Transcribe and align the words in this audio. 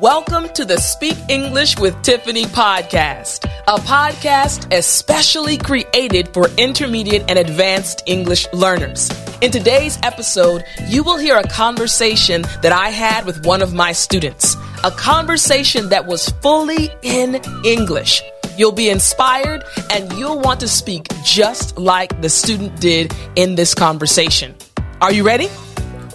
Welcome 0.01 0.49
to 0.55 0.65
the 0.65 0.75
Speak 0.77 1.15
English 1.29 1.79
with 1.79 1.95
Tiffani 2.03 2.43
podcast, 2.43 3.45
a 3.65 3.79
podcast 3.79 4.75
especially 4.75 5.57
created 5.57 6.27
for 6.33 6.49
intermediate 6.57 7.23
and 7.29 7.39
advanced 7.39 8.03
English 8.05 8.45
learners. 8.51 9.09
In 9.39 9.51
today's 9.51 9.97
episode, 10.03 10.65
you 10.89 11.01
will 11.01 11.17
hear 11.17 11.37
a 11.37 11.47
conversation 11.47 12.41
that 12.61 12.73
I 12.73 12.89
had 12.89 13.25
with 13.25 13.45
one 13.45 13.61
of 13.61 13.73
my 13.73 13.93
students, 13.93 14.57
a 14.83 14.91
conversation 14.91 15.87
that 15.89 16.05
was 16.05 16.27
fully 16.41 16.89
in 17.01 17.39
English. 17.63 18.21
You'll 18.57 18.73
be 18.73 18.89
inspired 18.89 19.63
and 19.93 20.11
you'll 20.13 20.41
want 20.41 20.59
to 20.59 20.67
speak 20.67 21.07
just 21.23 21.77
like 21.77 22.21
the 22.21 22.29
student 22.29 22.81
did 22.81 23.13
in 23.37 23.55
this 23.55 23.73
conversation. 23.73 24.55
Are 24.99 25.13
you 25.13 25.25
ready? 25.25 25.47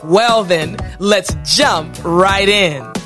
Well, 0.05 0.45
then, 0.45 0.77
let's 0.98 1.34
jump 1.45 1.97
right 2.05 2.48
in. 2.48 3.00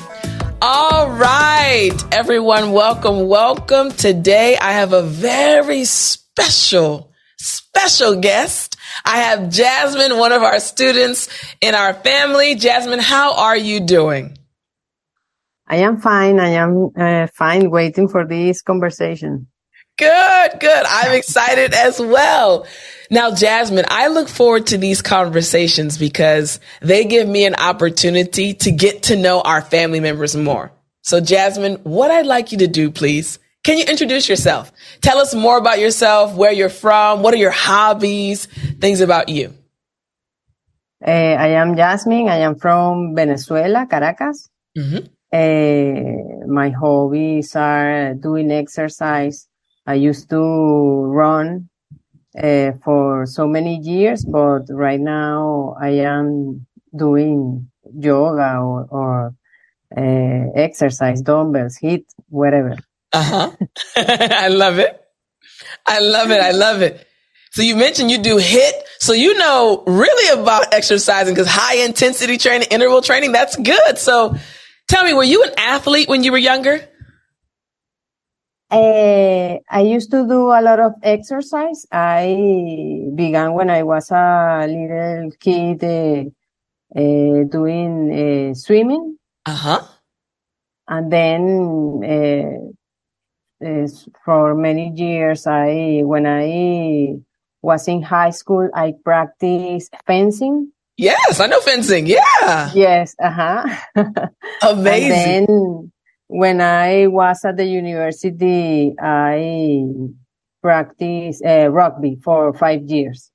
All 0.67 1.11
right, 1.11 1.93
everyone, 2.11 2.71
welcome, 2.71 3.27
welcome. 3.27 3.91
Today 3.91 4.57
I 4.59 4.71
have 4.71 4.93
a 4.93 5.03
very 5.03 5.85
special, 5.85 7.11
special 7.37 8.19
guest. 8.19 8.75
I 9.05 9.17
have 9.17 9.41
Jazmin, 9.41 10.17
one 10.17 10.31
of 10.31 10.41
our 10.41 10.59
students 10.59 11.29
in 11.61 11.75
our 11.75 11.93
family. 11.93 12.55
Jazmin, 12.55 12.99
how 12.99 13.35
are 13.35 13.55
you 13.55 13.79
doing? 13.79 14.39
I 15.67 15.75
am 15.85 16.01
fine. 16.01 16.39
I 16.39 16.49
am 16.57 16.89
uh, 16.97 17.27
fine 17.27 17.69
waiting 17.69 18.07
for 18.07 18.25
this 18.25 18.63
conversation. 18.63 19.45
Good, 19.97 20.59
good. 20.59 20.85
I'm 20.87 21.13
excited 21.13 21.73
as 21.73 21.99
well. 21.99 22.67
Now, 23.09 23.31
Jazmin, 23.31 23.85
I 23.87 24.07
look 24.07 24.27
forward 24.27 24.67
to 24.67 24.77
these 24.77 25.01
conversations 25.01 25.97
because 25.97 26.59
they 26.81 27.05
give 27.05 27.27
me 27.27 27.45
an 27.45 27.55
opportunity 27.55 28.53
to 28.55 28.71
get 28.71 29.03
to 29.03 29.15
know 29.15 29.41
our 29.41 29.61
family 29.61 29.99
members 29.99 30.35
more. 30.35 30.71
So, 31.03 31.21
Jazmin, 31.21 31.81
what 31.83 32.11
I'd 32.11 32.25
like 32.25 32.51
you 32.51 32.57
to 32.59 32.67
do, 32.67 32.91
please, 32.91 33.39
can 33.63 33.77
you 33.77 33.85
introduce 33.85 34.27
yourself? 34.27 34.71
Tell 35.01 35.17
us 35.17 35.33
more 35.33 35.57
about 35.57 35.79
yourself, 35.79 36.35
where 36.35 36.51
you're 36.51 36.69
from, 36.69 37.21
what 37.21 37.33
are 37.33 37.37
your 37.37 37.51
hobbies, 37.51 38.47
things 38.79 39.01
about 39.01 39.29
you. 39.29 39.53
Uh, 41.05 41.11
I 41.11 41.49
am 41.49 41.75
Jazmin. 41.75 42.29
I 42.29 42.37
am 42.37 42.55
from 42.55 43.15
Venezuela, 43.15 43.85
Caracas. 43.89 44.49
Mm-hmm. 44.77 45.05
Uh, 45.31 46.47
my 46.47 46.69
hobbies 46.69 47.55
are 47.55 48.13
doing 48.15 48.51
exercise. 48.51 49.47
I 49.85 49.95
used 49.95 50.29
to 50.31 50.39
run 50.39 51.69
uh, 52.41 52.71
for 52.83 53.25
so 53.25 53.47
many 53.47 53.77
years, 53.77 54.25
but 54.25 54.63
right 54.69 54.99
now 54.99 55.75
I 55.79 55.89
am 55.89 56.65
doing 56.95 57.69
yoga 57.93 58.57
or, 58.57 58.87
or 58.89 59.35
uh, 59.95 60.51
exercise, 60.55 61.21
dumbbells, 61.21 61.77
HIIT, 61.81 62.05
whatever. 62.29 62.77
Uh 63.13 63.23
huh. 63.23 63.51
I 63.95 64.47
love 64.49 64.79
it. 64.79 64.99
I 65.85 65.99
love 65.99 66.31
it. 66.31 66.41
I 66.41 66.51
love 66.51 66.81
it. 66.81 67.07
So 67.51 67.61
you 67.61 67.75
mentioned 67.75 68.11
you 68.11 68.17
do 68.17 68.37
HIIT. 68.37 68.73
So 68.99 69.13
you 69.13 69.37
know 69.37 69.83
really 69.87 70.41
about 70.41 70.73
exercising 70.73 71.33
because 71.33 71.47
high 71.47 71.85
intensity 71.85 72.37
training, 72.37 72.67
interval 72.71 73.01
training, 73.01 73.31
that's 73.31 73.55
good. 73.55 73.97
So 73.97 74.35
tell 74.87 75.05
me, 75.05 75.13
were 75.13 75.23
you 75.23 75.43
an 75.43 75.51
athlete 75.57 76.09
when 76.09 76.23
you 76.23 76.31
were 76.31 76.37
younger? 76.37 76.85
Uh, 78.71 79.57
I 79.69 79.81
used 79.81 80.09
to 80.11 80.27
do 80.27 80.49
a 80.49 80.61
lot 80.61 80.79
of 80.79 80.93
exercise. 81.03 81.85
I 81.91 83.05
began 83.13 83.53
when 83.53 83.69
I 83.69 83.83
was 83.83 84.09
a 84.09 84.65
little 84.67 85.31
kid 85.39 85.83
uh, 85.83 86.23
uh, 86.99 87.43
doing 87.43 88.55
swimming. 88.55 89.17
Uh 89.45 89.55
huh. 89.55 89.81
And 90.87 91.11
then 91.11 92.75
for 94.25 94.55
many 94.55 94.91
years, 94.95 95.45
I 95.47 96.01
when 96.03 96.25
I 96.25 97.15
was 97.61 97.87
in 97.87 98.01
high 98.01 98.31
school, 98.31 98.69
I 98.73 98.93
practiced 99.03 99.95
fencing. 100.07 100.71
Yes, 100.97 101.39
I 101.39 101.47
know 101.47 101.59
fencing. 101.59 102.07
Yeah. 102.07 102.71
Yes. 102.73 103.15
Uh 103.21 103.29
huh. 103.29 103.65
Amazing 104.63 105.91
when 106.35 106.59
I 106.59 107.07
was 107.07 107.45
at 107.45 107.55
the 107.55 107.65
university, 107.65 108.93
I 109.01 109.85
practiced 110.61 111.43
uh, 111.45 111.69
rugby 111.69 112.19
for 112.21 112.53
five 112.53 112.83
years. 112.83 113.31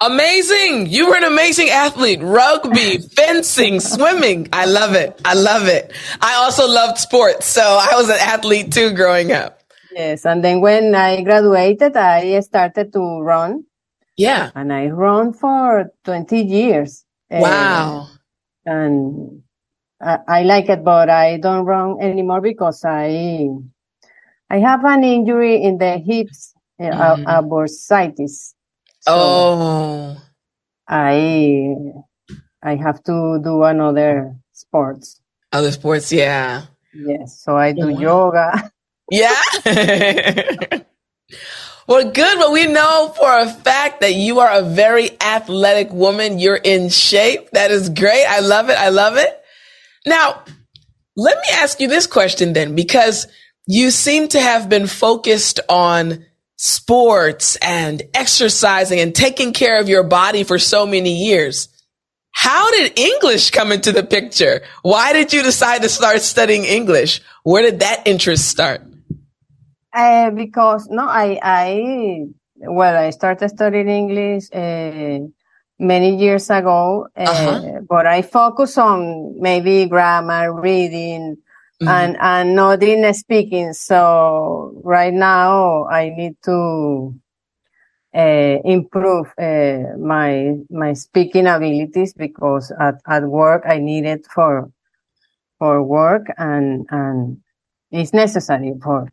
Amazing. 0.00 0.86
You 0.86 1.08
were 1.08 1.16
an 1.16 1.24
amazing 1.24 1.70
athlete. 1.70 2.20
Rugby, 2.22 2.98
fencing, 3.16 3.80
swimming. 3.80 4.48
I 4.52 4.64
love 4.66 4.94
it. 4.94 5.20
I 5.24 5.34
love 5.34 5.66
it. 5.66 5.92
I 6.20 6.34
also 6.36 6.68
loved 6.68 6.98
sports. 6.98 7.46
So 7.46 7.62
I 7.62 7.96
was 7.96 8.08
an 8.08 8.20
athlete 8.20 8.72
too 8.72 8.94
growing 8.94 9.32
up. 9.32 9.60
Yes. 9.92 10.24
And 10.24 10.44
then 10.44 10.60
when 10.60 10.94
I 10.94 11.22
graduated, 11.22 11.96
I 11.96 12.38
started 12.40 12.92
to 12.92 13.20
run. 13.20 13.64
Yeah. 14.16 14.50
And 14.54 14.72
I 14.72 14.86
run 14.86 15.32
for 15.32 15.90
20 16.04 16.40
years. 16.42 17.04
Wow. 17.28 18.08
Uh, 18.66 18.70
and 18.70 19.42
I, 20.00 20.42
like 20.42 20.68
it, 20.68 20.82
but 20.82 21.10
I 21.10 21.36
don't 21.36 21.66
run 21.66 22.00
anymore 22.00 22.40
because 22.40 22.84
I 22.84 23.48
I 24.48 24.58
have 24.58 24.84
an 24.84 25.04
injury 25.04 25.62
in 25.62 25.78
the 25.78 25.98
hips, 25.98 26.54
uh, 26.80 26.84
mm. 26.84 27.24
a, 27.26 27.38
a 27.38 27.42
bursitis. 27.42 28.54
So 29.00 29.12
oh, 29.12 30.22
I 30.88 31.76
I 32.62 32.76
have 32.76 33.02
to 33.04 33.40
do 33.42 33.62
another 33.64 34.36
sports. 34.52 35.20
Other 35.52 35.72
sports, 35.72 36.12
yeah. 36.12 36.64
Yes, 36.94 37.40
so 37.42 37.56
I 37.56 37.72
do 37.72 37.90
yeah. 37.90 37.98
yoga. 37.98 38.72
Yeah. 39.10 39.42
well, 41.86 42.10
good. 42.10 42.38
Well, 42.38 42.52
we 42.52 42.66
know 42.66 43.12
for 43.16 43.38
a 43.38 43.48
fact 43.48 44.00
that 44.00 44.14
you 44.14 44.40
are 44.40 44.50
a 44.50 44.62
very 44.62 45.20
athletic 45.20 45.92
woman. 45.92 46.38
You're 46.38 46.56
in 46.56 46.88
shape. 46.88 47.50
That 47.50 47.70
is 47.70 47.90
great. 47.90 48.24
I 48.26 48.40
love 48.40 48.70
it. 48.70 48.78
I 48.78 48.88
love 48.88 49.16
it. 49.16 49.39
Now, 50.06 50.42
let 51.16 51.36
me 51.36 51.48
ask 51.52 51.80
you 51.80 51.88
this 51.88 52.06
question 52.06 52.52
then, 52.52 52.74
because 52.74 53.26
you 53.66 53.90
seem 53.90 54.28
to 54.28 54.40
have 54.40 54.68
been 54.68 54.86
focused 54.86 55.60
on 55.68 56.24
sports 56.56 57.56
and 57.56 58.02
exercising 58.14 59.00
and 59.00 59.14
taking 59.14 59.52
care 59.52 59.80
of 59.80 59.88
your 59.88 60.02
body 60.02 60.44
for 60.44 60.58
so 60.58 60.86
many 60.86 61.24
years. 61.24 61.68
How 62.32 62.70
did 62.70 62.98
English 62.98 63.50
come 63.50 63.72
into 63.72 63.92
the 63.92 64.02
picture? 64.02 64.62
Why 64.82 65.12
did 65.12 65.32
you 65.32 65.42
decide 65.42 65.82
to 65.82 65.88
start 65.88 66.20
studying 66.22 66.64
English? 66.64 67.22
Where 67.42 67.62
did 67.62 67.80
that 67.80 68.06
interest 68.06 68.48
start? 68.48 68.82
Uh, 69.92 70.30
because 70.30 70.86
no, 70.90 71.06
I, 71.06 71.38
I, 71.42 72.26
well, 72.56 72.96
I 72.96 73.10
started 73.10 73.48
studying 73.48 73.88
English 73.88 74.44
uh, 74.52 75.26
many 75.80 76.14
years 76.16 76.50
ago, 76.50 77.08
uh, 77.16 77.22
uh-huh. 77.22 77.80
but 77.88 78.06
I 78.06 78.22
focus 78.22 78.78
on 78.78 79.40
maybe 79.40 79.86
grammar, 79.86 80.52
reading, 80.52 81.36
mm-hmm. 81.82 81.88
and 81.88 82.16
and 82.20 82.54
not 82.54 82.82
in 82.82 83.12
speaking. 83.14 83.72
So 83.72 84.80
right 84.84 85.12
now 85.12 85.86
I 85.86 86.10
need 86.10 86.36
to 86.44 87.14
uh, 88.14 88.58
improve 88.64 89.32
uh, 89.38 89.96
my 89.98 90.56
my 90.70 90.92
speaking 90.92 91.46
abilities 91.46 92.12
because 92.12 92.72
at, 92.78 93.00
at 93.08 93.24
work 93.24 93.64
I 93.66 93.78
need 93.78 94.04
it 94.04 94.26
for 94.32 94.70
for 95.58 95.82
work 95.82 96.26
and 96.38 96.86
and 96.90 97.38
it's 97.90 98.12
necessary 98.12 98.74
for 98.82 99.08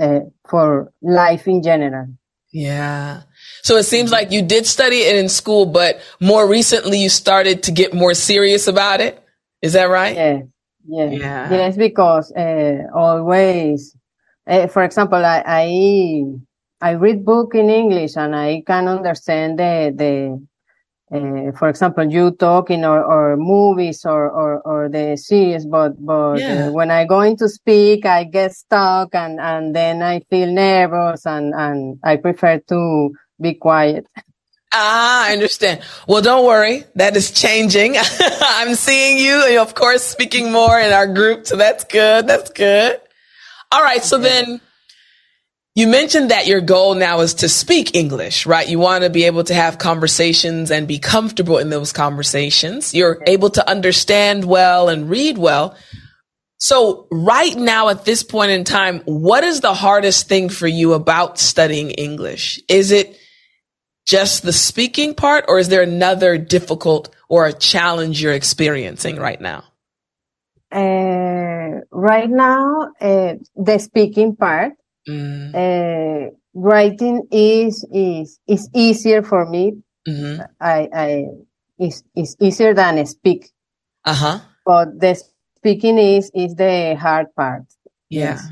uh, 0.00 0.20
for 0.48 0.92
life 1.02 1.46
in 1.46 1.62
general. 1.62 2.08
Yeah. 2.52 3.22
So 3.62 3.76
it 3.76 3.84
seems 3.84 4.10
like 4.10 4.32
you 4.32 4.42
did 4.42 4.66
study 4.66 4.98
it 4.98 5.16
in 5.16 5.28
school, 5.28 5.66
but 5.66 6.00
more 6.20 6.46
recently 6.48 6.98
you 6.98 7.08
started 7.08 7.62
to 7.64 7.72
get 7.72 7.94
more 7.94 8.14
serious 8.14 8.66
about 8.66 9.00
it. 9.00 9.22
Is 9.60 9.74
that 9.74 9.84
right? 9.84 10.16
Yes. 10.16 10.44
Yes. 10.84 11.20
Yeah. 11.20 11.50
Yes, 11.50 11.76
because 11.76 12.32
uh, 12.32 12.88
always, 12.92 13.96
uh, 14.46 14.66
for 14.66 14.82
example, 14.82 15.24
I, 15.24 15.42
I 15.46 16.24
I 16.80 16.90
read 16.92 17.24
book 17.24 17.54
in 17.54 17.70
English 17.70 18.16
and 18.16 18.34
I 18.34 18.64
can 18.66 18.88
understand 18.88 19.60
the 19.60 19.94
the 19.94 20.42
uh, 21.12 21.52
for 21.52 21.68
example, 21.68 22.10
you 22.10 22.30
talking 22.30 22.84
or, 22.86 23.04
or 23.04 23.36
movies 23.36 24.04
or, 24.06 24.30
or, 24.30 24.60
or 24.62 24.88
the 24.88 25.14
series, 25.16 25.66
but, 25.66 25.92
but 26.04 26.36
yeah. 26.36 26.68
uh, 26.68 26.72
when 26.72 26.90
I 26.90 27.04
go 27.04 27.20
into 27.20 27.50
speak, 27.50 28.06
I 28.06 28.24
get 28.24 28.52
stuck 28.52 29.14
and, 29.14 29.38
and 29.38 29.76
then 29.76 30.02
I 30.02 30.20
feel 30.30 30.50
nervous 30.50 31.26
and, 31.26 31.52
and 31.54 31.98
I 32.02 32.16
prefer 32.16 32.60
to 32.60 33.10
be 33.42 33.54
quiet. 33.54 34.06
Ah, 34.72 35.28
I 35.28 35.32
understand. 35.32 35.82
Well, 36.08 36.22
don't 36.22 36.46
worry. 36.46 36.84
That 36.94 37.14
is 37.14 37.30
changing. 37.30 37.96
I'm 38.40 38.74
seeing 38.74 39.18
you, 39.18 39.60
of 39.60 39.74
course, 39.74 40.02
speaking 40.02 40.50
more 40.50 40.78
in 40.80 40.92
our 40.92 41.06
group. 41.06 41.46
So 41.46 41.56
that's 41.56 41.84
good. 41.84 42.26
That's 42.26 42.50
good. 42.50 42.98
All 43.70 43.82
right. 43.82 44.02
So 44.02 44.16
then 44.16 44.62
you 45.74 45.86
mentioned 45.86 46.30
that 46.30 46.46
your 46.46 46.62
goal 46.62 46.94
now 46.94 47.20
is 47.20 47.34
to 47.34 47.48
speak 47.48 47.94
English, 47.94 48.46
right? 48.46 48.66
You 48.66 48.78
want 48.78 49.04
to 49.04 49.10
be 49.10 49.24
able 49.24 49.44
to 49.44 49.54
have 49.54 49.78
conversations 49.78 50.70
and 50.70 50.88
be 50.88 50.98
comfortable 50.98 51.58
in 51.58 51.68
those 51.68 51.92
conversations. 51.92 52.94
You're 52.94 53.22
able 53.26 53.50
to 53.50 53.68
understand 53.68 54.44
well 54.44 54.88
and 54.88 55.08
read 55.10 55.36
well. 55.36 55.76
So 56.58 57.08
right 57.10 57.56
now 57.56 57.88
at 57.88 58.04
this 58.04 58.22
point 58.22 58.52
in 58.52 58.64
time, 58.64 59.00
what 59.04 59.44
is 59.44 59.60
the 59.60 59.74
hardest 59.74 60.28
thing 60.28 60.48
for 60.48 60.66
you 60.66 60.92
about 60.92 61.38
studying 61.38 61.90
English? 61.90 62.60
Is 62.68 62.90
it 62.90 63.18
just 64.06 64.42
the 64.42 64.52
speaking 64.52 65.14
part 65.14 65.44
or 65.48 65.58
is 65.58 65.68
there 65.68 65.82
another 65.82 66.38
difficult 66.38 67.14
or 67.28 67.46
a 67.46 67.52
challenge 67.52 68.22
you're 68.22 68.32
experiencing 68.32 69.16
right 69.16 69.40
now? 69.40 69.64
Uh, 70.70 71.80
right 71.90 72.30
now, 72.30 72.90
uh, 73.00 73.34
the 73.56 73.78
speaking 73.78 74.34
part 74.36 74.72
Mm. 75.08 75.54
Uh, 75.54 76.30
writing 76.54 77.26
is 77.32 77.84
is 77.92 78.38
is 78.46 78.68
easier 78.74 79.22
for 79.22 79.48
me. 79.48 79.82
Mm-hmm. 80.06 80.42
I 80.60 80.88
I 80.94 81.24
is 81.78 82.04
is 82.14 82.36
easier 82.40 82.74
than 82.74 83.04
speak. 83.06 83.50
Uh 84.04 84.14
huh. 84.14 84.38
But 84.64 85.00
the 85.00 85.20
speaking 85.56 85.98
is 85.98 86.30
is 86.34 86.54
the 86.54 86.94
hard 86.94 87.34
part. 87.34 87.64
Yeah. 88.08 88.20
Yes. 88.20 88.48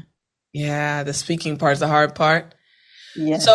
Yeah, 0.52 1.02
the 1.04 1.12
speaking 1.12 1.56
part 1.58 1.74
is 1.74 1.80
the 1.80 1.86
hard 1.86 2.16
part. 2.16 2.54
Yeah. 3.14 3.38
So 3.38 3.54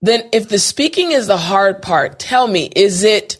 then 0.00 0.28
if 0.32 0.48
the 0.48 0.58
speaking 0.58 1.12
is 1.12 1.26
the 1.26 1.36
hard 1.36 1.82
part, 1.82 2.18
tell 2.18 2.46
me, 2.46 2.70
is 2.76 3.04
it 3.04 3.36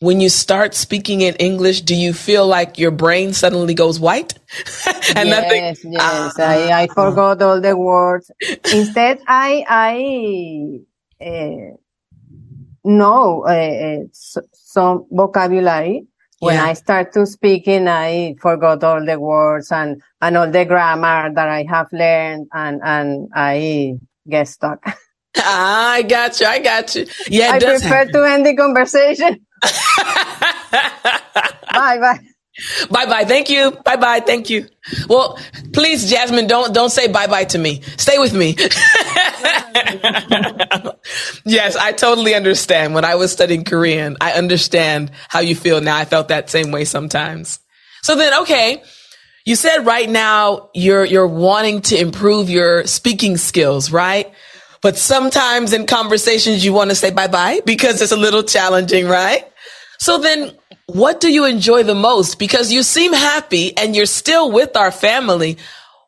when 0.00 0.20
you 0.20 0.28
start 0.28 0.74
speaking 0.74 1.22
in 1.22 1.34
English, 1.36 1.80
do 1.80 1.94
you 1.94 2.12
feel 2.12 2.46
like 2.46 2.78
your 2.78 2.92
brain 2.92 3.32
suddenly 3.32 3.74
goes 3.74 3.98
white? 3.98 4.34
and 5.16 5.28
yes, 5.28 5.84
nothing, 5.84 5.92
yes. 5.92 6.38
Uh, 6.38 6.42
I, 6.42 6.82
I 6.82 6.86
forgot 6.86 7.42
all 7.42 7.60
the 7.60 7.76
words. 7.76 8.30
Instead, 8.72 9.20
I, 9.26 9.64
I, 9.68 11.24
uh, 11.24 11.76
know 12.84 13.42
uh, 13.42 14.04
some 14.52 15.06
vocabulary. 15.10 16.06
When 16.40 16.54
yeah. 16.54 16.66
I 16.66 16.74
start 16.74 17.12
to 17.14 17.26
speaking, 17.26 17.88
I 17.88 18.36
forgot 18.40 18.84
all 18.84 19.04
the 19.04 19.18
words 19.18 19.72
and, 19.72 20.00
and 20.20 20.36
all 20.36 20.48
the 20.48 20.64
grammar 20.64 21.34
that 21.34 21.48
I 21.48 21.66
have 21.68 21.88
learned 21.92 22.46
and, 22.52 22.80
and 22.84 23.28
I 23.34 23.94
get 24.28 24.46
stuck. 24.46 24.84
Ah, 25.36 25.92
I 25.92 26.02
got 26.02 26.40
you. 26.40 26.46
I 26.46 26.58
got 26.58 26.94
you. 26.94 27.06
Yeah, 27.28 27.52
I 27.52 27.58
prefer 27.58 27.88
happen. 27.88 28.12
to 28.12 28.24
end 28.24 28.46
the 28.46 28.56
conversation. 28.56 29.46
bye 31.72 31.98
bye. 31.98 32.20
Bye 32.90 33.06
bye. 33.06 33.24
Thank 33.24 33.50
you. 33.50 33.70
Bye 33.84 33.96
bye. 33.96 34.20
Thank 34.20 34.50
you. 34.50 34.66
Well, 35.08 35.38
please, 35.72 36.10
Jazmin, 36.10 36.48
don't 36.48 36.74
don't 36.74 36.90
say 36.90 37.06
bye 37.06 37.28
bye 37.28 37.44
to 37.44 37.58
me. 37.58 37.82
Stay 37.96 38.18
with 38.18 38.34
me. 38.34 38.56
yes, 41.44 41.76
I 41.76 41.92
totally 41.92 42.34
understand. 42.34 42.94
When 42.94 43.04
I 43.04 43.14
was 43.14 43.30
studying 43.30 43.64
Korean, 43.64 44.16
I 44.20 44.32
understand 44.32 45.12
how 45.28 45.38
you 45.40 45.54
feel 45.54 45.80
now. 45.80 45.96
I 45.96 46.04
felt 46.04 46.28
that 46.28 46.50
same 46.50 46.72
way 46.72 46.84
sometimes. 46.84 47.60
So 48.02 48.16
then, 48.16 48.42
okay, 48.42 48.82
you 49.44 49.54
said 49.54 49.86
right 49.86 50.08
now 50.08 50.70
you're 50.74 51.04
you're 51.04 51.28
wanting 51.28 51.82
to 51.82 51.96
improve 51.98 52.50
your 52.50 52.86
speaking 52.86 53.36
skills, 53.36 53.92
right? 53.92 54.32
But 54.80 54.96
sometimes 54.96 55.72
in 55.72 55.86
conversations, 55.86 56.64
you 56.64 56.72
want 56.72 56.90
to 56.90 56.96
say 56.96 57.10
bye 57.10 57.26
bye 57.26 57.60
because 57.64 58.00
it's 58.00 58.12
a 58.12 58.16
little 58.16 58.42
challenging, 58.42 59.06
right? 59.06 59.44
So 59.98 60.18
then 60.18 60.52
what 60.86 61.20
do 61.20 61.30
you 61.30 61.44
enjoy 61.44 61.82
the 61.82 61.94
most? 61.94 62.38
Because 62.38 62.72
you 62.72 62.82
seem 62.82 63.12
happy 63.12 63.76
and 63.76 63.94
you're 63.94 64.06
still 64.06 64.50
with 64.50 64.76
our 64.76 64.90
family. 64.90 65.58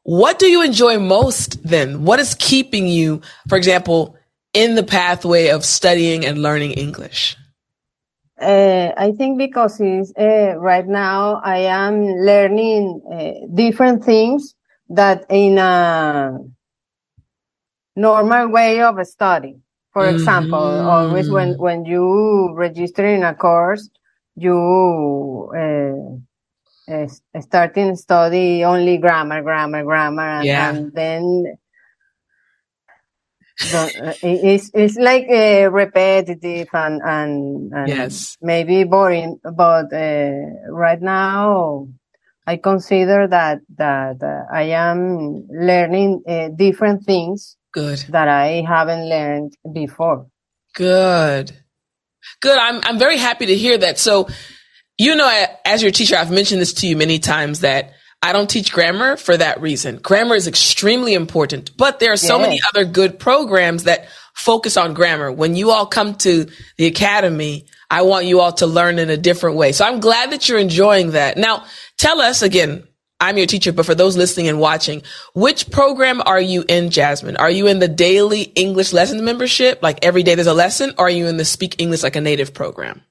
What 0.05 0.39
do 0.39 0.47
you 0.47 0.63
enjoy 0.63 0.99
most 0.99 1.63
then? 1.63 2.05
What 2.05 2.19
is 2.21 2.35
keeping 2.35 2.87
you, 2.87 3.21
for 3.49 3.59
example, 3.59 4.17
in 4.55 4.77
the 4.77 4.83
pathway 4.83 5.49
of 5.49 5.65
studying 5.65 6.25
and 6.25 6.43
learning 6.43 6.73
English? 6.73 7.37
Uh, 8.41 8.93
I 8.97 9.13
think 9.13 9.37
because 9.37 9.81
uh, 9.81 10.55
right 10.57 10.87
now 10.87 11.43
I 11.45 11.59
am 11.59 12.01
learning 12.03 13.03
uh, 13.13 13.47
different 13.55 14.03
things 14.03 14.55
that 14.89 15.27
in 15.29 15.59
a 15.59 16.39
normal 18.01 18.49
way 18.49 18.83
of 18.83 18.97
study. 19.07 19.57
For 19.93 20.05
mm-hmm. 20.05 20.17
example, 20.17 20.59
always 20.59 21.29
when, 21.31 21.59
when 21.59 21.85
you 21.85 22.55
register 22.55 23.07
in 23.07 23.25
a 23.25 23.35
course, 23.35 23.91
you 24.37 25.51
uh, 25.55 26.93
uh, 26.93 27.07
starting 27.41 27.97
study 27.97 28.65
only 28.65 28.99
grammar, 28.99 29.43
grammar, 29.43 29.85
grammar, 29.85 30.23
and, 30.23 30.47
yeah. 30.47 30.71
and 30.71 30.93
then 30.93 31.57
uh, 33.75 33.89
it's 34.23 34.71
it's 34.73 34.97
like 34.97 35.27
uh, 35.29 35.71
repetitive 35.71 36.69
and 36.73 37.03
and, 37.05 37.73
and 37.73 37.89
yes. 37.89 38.39
maybe 38.41 38.85
boring. 38.85 39.39
But 39.43 39.93
uh, 39.93 40.71
right 40.71 41.01
now, 41.03 41.89
I 42.47 42.57
consider 42.57 43.29
that 43.29 43.61
that 43.77 44.23
uh, 44.23 44.45
I 44.53 44.63
am 44.75 45.47
learning 45.51 46.23
uh, 46.27 46.49
different 46.57 47.05
things 47.05 47.57
Good. 47.73 48.05
That 48.09 48.29
I 48.29 48.65
haven't 48.67 49.09
learned 49.09 49.57
before. 49.73 50.27
Good. 50.75 51.53
Good. 52.41 52.59
I'm, 52.59 52.81
I'm 52.85 52.99
very 52.99 53.17
happy 53.17 53.47
to 53.47 53.55
hear 53.55 53.79
that. 53.79 53.99
So, 53.99 54.29
you 54.99 55.15
know, 55.15 55.47
as 55.65 55.83
your 55.83 55.93
teacher, 55.93 56.17
I've 56.17 56.31
mentioned 56.31 56.61
this 56.61 56.75
to 56.75 56.87
you 56.87 56.97
many 56.97 57.19
times 57.19 57.61
that 57.61 57.93
I 58.23 58.33
don't 58.33 58.51
teach 58.51 58.73
grammar 58.73 59.17
for 59.17 59.37
that 59.37 59.61
reason. 59.63 59.97
Grammar 59.97 60.35
is 60.35 60.47
extremely 60.47 61.15
important, 61.15 61.77
but 61.77 62.01
there 62.01 62.13
are 62.13 62.19
so 62.19 62.39
yes. 62.39 62.47
many 62.47 62.61
other 62.69 62.85
good 62.85 63.19
programs 63.19 63.85
that 63.85 64.09
focus 64.35 64.77
on 64.77 64.93
grammar. 64.93 65.33
When 65.33 65.57
you 65.57 65.71
all 65.71 65.87
come 65.87 66.15
to 66.17 66.47
the 66.77 66.87
academy, 66.87 67.67
I 67.91 68.03
want 68.03 68.27
you 68.27 68.41
all 68.41 68.53
to 68.55 68.67
learn 68.67 68.99
in 68.99 69.09
a 69.09 69.17
different 69.17 69.57
way. 69.57 69.73
So 69.73 69.87
I'm 69.87 70.01
glad 70.01 70.33
that 70.33 70.49
you're 70.49 70.59
enjoying 70.59 71.13
that. 71.13 71.39
Now, 71.39 71.65
tell 71.99 72.21
us 72.21 72.43
again, 72.43 72.87
I'm 73.21 73.37
your 73.37 73.47
teacher, 73.47 73.73
but 73.73 73.87
for 73.87 73.95
those 73.95 74.17
listening 74.17 74.49
and 74.49 74.59
watching, 74.59 75.03
which 75.35 75.71
program 75.71 76.23
are 76.25 76.41
you 76.41 76.65
in, 76.69 76.87
Jazmin? 76.87 77.39
Are 77.39 77.51
you 77.51 77.67
in 77.67 77.79
the 77.79 77.89
daily 77.89 78.43
English 78.43 78.93
lesson 78.93 79.25
membership? 79.25 79.83
Like 79.83 80.05
every 80.05 80.23
day 80.23 80.35
there's 80.35 80.47
a 80.47 80.55
lesson, 80.55 80.95
or 80.99 81.07
are 81.07 81.11
you 81.11 81.27
in 81.27 81.37
the 81.37 81.45
Speak 81.45 81.81
English 81.81 82.03
Like 82.03 82.17
a 82.17 82.21
Native 82.21 82.55
program? 82.55 83.03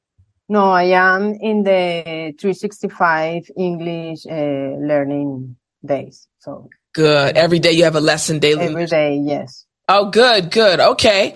No, 0.50 0.72
I 0.72 0.86
am 0.86 1.36
in 1.36 1.63
the 1.63 2.34
365 2.39 3.51
English 3.56 4.25
uh, 4.25 4.34
learning 4.34 5.56
days. 5.86 6.28
So 6.39 6.70
good. 6.96 7.38
Every 7.38 7.60
day 7.60 7.74
you 7.74 7.84
have 7.84 7.96
a 7.96 8.01
lesson 8.01 8.39
daily. 8.39 8.66
Every 8.66 8.88
day, 8.88 9.18
yes. 9.18 9.66
Oh, 9.88 10.10
good, 10.10 10.50
good. 10.50 10.80
Okay. 10.80 11.36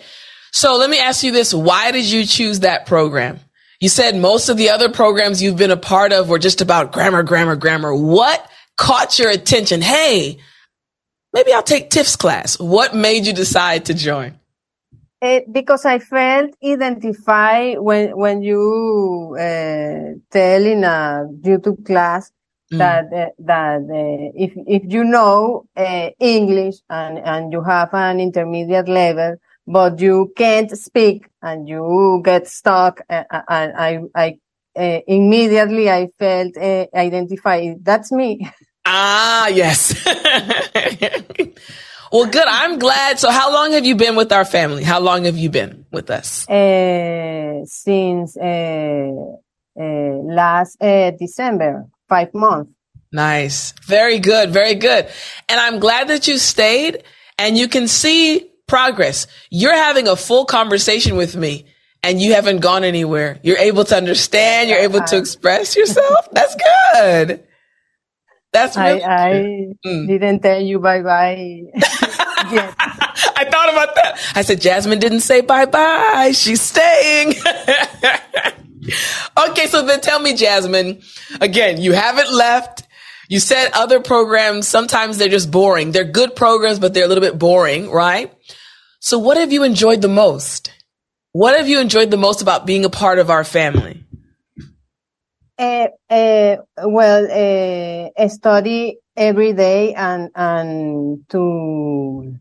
So 0.51 0.77
let 0.77 0.89
me 0.89 0.98
ask 0.98 1.24
you 1.24 1.32
this. 1.32 1.53
Why 1.53 1.92
did 1.92 2.06
you 2.06 2.25
choose 2.25 2.62
that 2.62 2.88
program? 2.88 3.39
You 3.80 3.89
said 3.89 4.15
most 4.15 4.50
of 4.50 4.58
the 4.58 4.70
other 4.70 4.89
programs 4.89 5.44
you've 5.44 5.58
been 5.58 5.72
a 5.72 5.77
part 5.77 6.13
of 6.13 6.30
were 6.30 6.39
just 6.39 6.62
about 6.62 6.92
grammar, 6.92 7.22
grammar, 7.22 7.56
grammar. 7.56 7.94
What 7.94 8.50
caught 8.77 9.20
your 9.20 9.30
attention? 9.30 9.82
Hey, 9.82 10.38
maybe 11.34 11.53
I'll 11.53 11.63
take 11.63 11.89
Tiff's 11.89 12.15
class. 12.15 12.60
What 12.60 12.96
made 12.96 13.25
you 13.25 13.34
decide 13.34 13.86
to 13.86 13.94
join? 13.94 14.39
It, 15.22 15.51
because 15.53 15.86
I 15.86 16.00
felt 16.00 16.51
identified 16.62 17.80
when 17.80 18.18
when 18.18 18.42
you 18.42 19.38
uh, 19.39 20.20
tell 20.30 20.65
in 20.65 20.84
a 20.84 21.25
YouTube 21.39 21.86
class 21.86 22.30
mm. 22.74 22.77
that 22.80 23.06
uh, 23.06 23.30
that 23.39 23.82
uh, 23.84 24.32
if 24.36 24.51
if 24.68 24.84
you 24.92 25.06
know 25.06 25.65
uh, 25.77 26.10
English 26.20 26.75
and 26.89 27.20
and 27.20 27.53
you 27.53 27.63
have 27.63 27.94
an 27.94 28.20
intermediate 28.20 28.89
level, 28.89 29.38
but 29.65 30.01
you 30.01 30.34
can't 30.36 30.77
speak 30.77 31.30
and 31.42 31.70
you 31.70 32.22
get 32.25 32.46
stuck, 32.48 33.00
and 33.08 33.25
uh, 33.32 33.44
I 33.48 34.00
I 34.13 34.39
uh, 34.75 35.00
immediately 35.08 35.89
I 35.89 36.10
felt 36.20 36.58
identified. 36.58 37.84
That's 37.84 38.12
me. 38.12 38.50
Ah, 38.86 39.48
yes. 39.48 40.06
well, 42.12 42.25
good. 42.25 42.48
I'm 42.48 42.80
glad. 42.80 43.20
So, 43.20 43.32
how 43.32 43.53
long 43.53 43.72
have 43.72 43.86
you 43.86 43.96
been 43.96 44.15
with 44.15 44.32
our 44.32 44.46
family? 44.46 44.84
How 44.84 45.00
long 45.00 45.25
have 45.25 45.38
you 45.38 45.50
been 45.50 45.86
with 45.92 46.10
us? 46.10 46.48
Uh, 46.50 47.65
since 47.65 48.38
uh, 48.38 49.10
uh, 49.80 49.82
last 49.82 50.82
uh, 50.82 51.12
December, 51.12 51.86
five 52.10 52.34
months. 52.34 52.74
Nice. 53.12 53.74
Very 53.84 54.20
good. 54.20 54.51
Very 54.51 54.75
good. 54.75 55.08
And 55.48 55.60
I'm 55.60 55.80
glad 55.80 56.08
that 56.10 56.27
you 56.27 56.38
stayed 56.38 57.03
and 57.38 57.58
you 57.58 57.68
can 57.68 57.88
see 57.88 58.50
progress. 58.68 59.27
You're 59.50 59.75
having 59.75 60.08
a 60.08 60.15
full 60.15 60.46
conversation 60.46 61.15
with 61.15 61.36
me 61.36 61.68
and 62.03 62.22
you 62.22 62.33
haven't 62.33 62.60
gone 62.60 62.83
anywhere. 62.83 63.39
You're 63.41 63.57
able 63.57 63.86
to 63.86 63.95
understand. 63.95 64.69
You're 64.69 64.79
able 64.79 65.01
to 65.01 65.17
express 65.17 65.75
yourself. 65.75 66.25
That's 66.31 66.55
good. 66.55 67.43
That's 68.51 68.77
really 68.77 69.03
I, 69.03 69.29
I 69.29 69.33
mm. 69.83 70.07
didn't 70.07 70.41
tell 70.41 70.62
you 70.62 70.79
bye 70.79 71.01
bye. 71.01 71.62
I 71.75 73.48
thought 73.50 73.74
about 73.74 73.95
that. 73.95 74.19
I 74.36 74.43
said, 74.43 74.62
Jazmin 74.62 75.00
didn't 75.00 75.22
say 75.22 75.41
bye 75.41 75.65
bye. 75.65 76.33
She's 76.36 76.62
staying. 76.62 77.29
okay. 79.50 79.65
So 79.65 79.83
then 79.83 80.01
tell 80.01 80.19
me, 80.19 80.33
Jazmin, 80.33 81.03
again, 81.41 81.81
you 81.81 81.93
haven't 81.93 82.31
left. 82.31 82.83
You 83.27 83.39
said 83.39 83.72
other 83.74 84.00
programs, 84.00 84.67
sometimes 84.67 85.17
they're 85.17 85.29
just 85.29 85.50
boring. 85.50 85.91
They're 85.91 86.03
good 86.03 86.36
programs, 86.36 86.77
but 86.77 86.93
they're 86.93 87.05
a 87.05 87.07
little 87.07 87.24
bit 87.24 87.39
boring, 87.39 87.89
right? 87.89 88.31
So 89.00 89.17
what 89.17 89.38
have 89.38 89.51
you 89.51 89.63
enjoyed 89.63 90.03
the 90.03 90.10
most? 90.10 90.72
What 91.33 91.57
have 91.57 91.67
you 91.67 91.79
enjoyed 91.79 92.11
the 92.11 92.17
most 92.17 92.43
about 92.43 92.67
being 92.67 92.85
a 92.85 92.91
part 92.91 93.17
of 93.17 93.31
our 93.31 93.43
family? 93.43 94.03
Uh, 95.57 95.87
uh, 96.07 96.57
well, 96.83 97.25
uh, 98.15 98.27
study 98.27 98.99
every 99.17 99.53
day 99.53 99.95
and, 99.95 100.29
and 100.35 101.27
to 101.29 102.35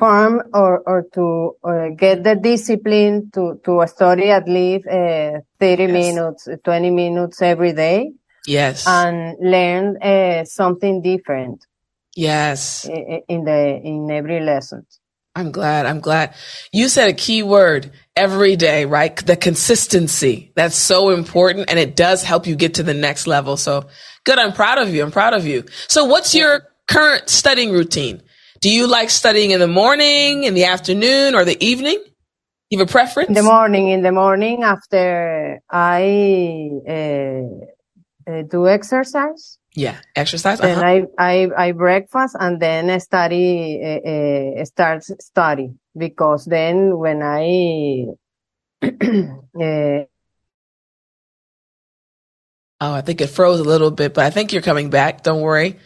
farm 0.00 0.42
or, 0.52 0.80
or 0.80 1.06
to 1.14 1.52
uh, 1.62 1.88
get 1.96 2.24
the 2.24 2.34
discipline 2.34 3.30
to, 3.34 3.60
to 3.64 3.86
study 3.86 4.30
at 4.30 4.48
least 4.48 4.88
uh, 4.88 5.38
30 5.60 5.84
yes. 5.84 5.92
minutes, 5.92 6.48
20 6.64 6.90
minutes 6.90 7.40
every 7.40 7.72
day. 7.72 8.10
Yes. 8.48 8.84
And 8.84 9.36
learn 9.40 10.02
uh, 10.02 10.44
something 10.44 11.02
different. 11.02 11.64
Yes. 12.16 12.84
In 12.84 13.44
the, 13.44 13.80
in 13.84 14.10
every 14.10 14.40
lesson. 14.40 14.84
I'm 15.34 15.50
glad. 15.50 15.86
I'm 15.86 16.00
glad. 16.00 16.34
You 16.72 16.88
said 16.88 17.08
a 17.08 17.14
key 17.14 17.42
word 17.42 17.92
every 18.16 18.56
day, 18.56 18.84
right? 18.84 19.16
The 19.16 19.36
consistency. 19.36 20.52
That's 20.56 20.76
so 20.76 21.10
important 21.10 21.70
and 21.70 21.78
it 21.78 21.96
does 21.96 22.22
help 22.22 22.46
you 22.46 22.54
get 22.54 22.74
to 22.74 22.82
the 22.82 22.94
next 22.94 23.26
level. 23.26 23.56
So 23.56 23.86
good. 24.24 24.38
I'm 24.38 24.52
proud 24.52 24.78
of 24.78 24.94
you. 24.94 25.02
I'm 25.02 25.10
proud 25.10 25.32
of 25.32 25.46
you. 25.46 25.64
So 25.88 26.04
what's 26.04 26.34
your 26.34 26.68
current 26.86 27.30
studying 27.30 27.72
routine? 27.72 28.22
Do 28.60 28.70
you 28.70 28.86
like 28.86 29.10
studying 29.10 29.52
in 29.52 29.60
the 29.60 29.68
morning, 29.68 30.44
in 30.44 30.54
the 30.54 30.64
afternoon, 30.64 31.34
or 31.34 31.44
the 31.44 31.62
evening? 31.64 32.02
You 32.70 32.78
have 32.78 32.88
a 32.88 32.92
preference? 32.92 33.28
In 33.28 33.34
the 33.34 33.42
morning. 33.42 33.88
In 33.88 34.02
the 34.02 34.12
morning 34.12 34.62
after 34.62 35.60
I 35.70 36.70
uh, 36.88 38.30
uh, 38.30 38.42
do 38.50 38.68
exercise. 38.68 39.58
Yeah, 39.74 39.98
exercise. 40.14 40.58
Then 40.60 40.78
uh-huh. 40.78 41.06
I, 41.18 41.46
I 41.46 41.68
I 41.68 41.72
breakfast 41.72 42.36
and 42.38 42.60
then 42.60 42.90
I 42.90 42.98
study 42.98 43.80
uh, 43.82 44.60
uh, 44.60 44.64
start 44.66 45.02
study 45.02 45.70
because 45.96 46.44
then 46.44 46.98
when 46.98 47.22
I 47.22 48.04
uh, 48.82 48.88
oh 52.80 52.92
I 52.92 53.00
think 53.00 53.22
it 53.22 53.28
froze 53.28 53.60
a 53.60 53.64
little 53.64 53.90
bit, 53.90 54.12
but 54.12 54.26
I 54.26 54.30
think 54.30 54.52
you're 54.52 54.60
coming 54.60 54.90
back. 54.90 55.22
Don't 55.22 55.40
worry. 55.40 55.78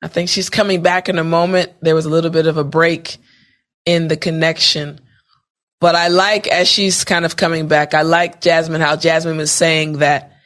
I 0.00 0.08
think 0.08 0.30
she's 0.30 0.48
coming 0.48 0.82
back 0.82 1.08
in 1.08 1.18
a 1.18 1.24
moment. 1.24 1.72
There 1.82 1.94
was 1.94 2.06
a 2.06 2.10
little 2.10 2.30
bit 2.30 2.46
of 2.46 2.56
a 2.56 2.64
break 2.64 3.18
in 3.84 4.08
the 4.08 4.16
connection. 4.16 5.00
But 5.80 5.96
I 5.96 6.08
like 6.08 6.46
as 6.46 6.66
she's 6.66 7.04
kind 7.04 7.24
of 7.24 7.36
coming 7.36 7.68
back, 7.68 7.92
I 7.92 8.02
like 8.02 8.40
Jazmin 8.40 8.80
how 8.80 8.96
Jazmin 8.96 9.36
was 9.36 9.52
saying 9.52 9.98
that 9.98 10.37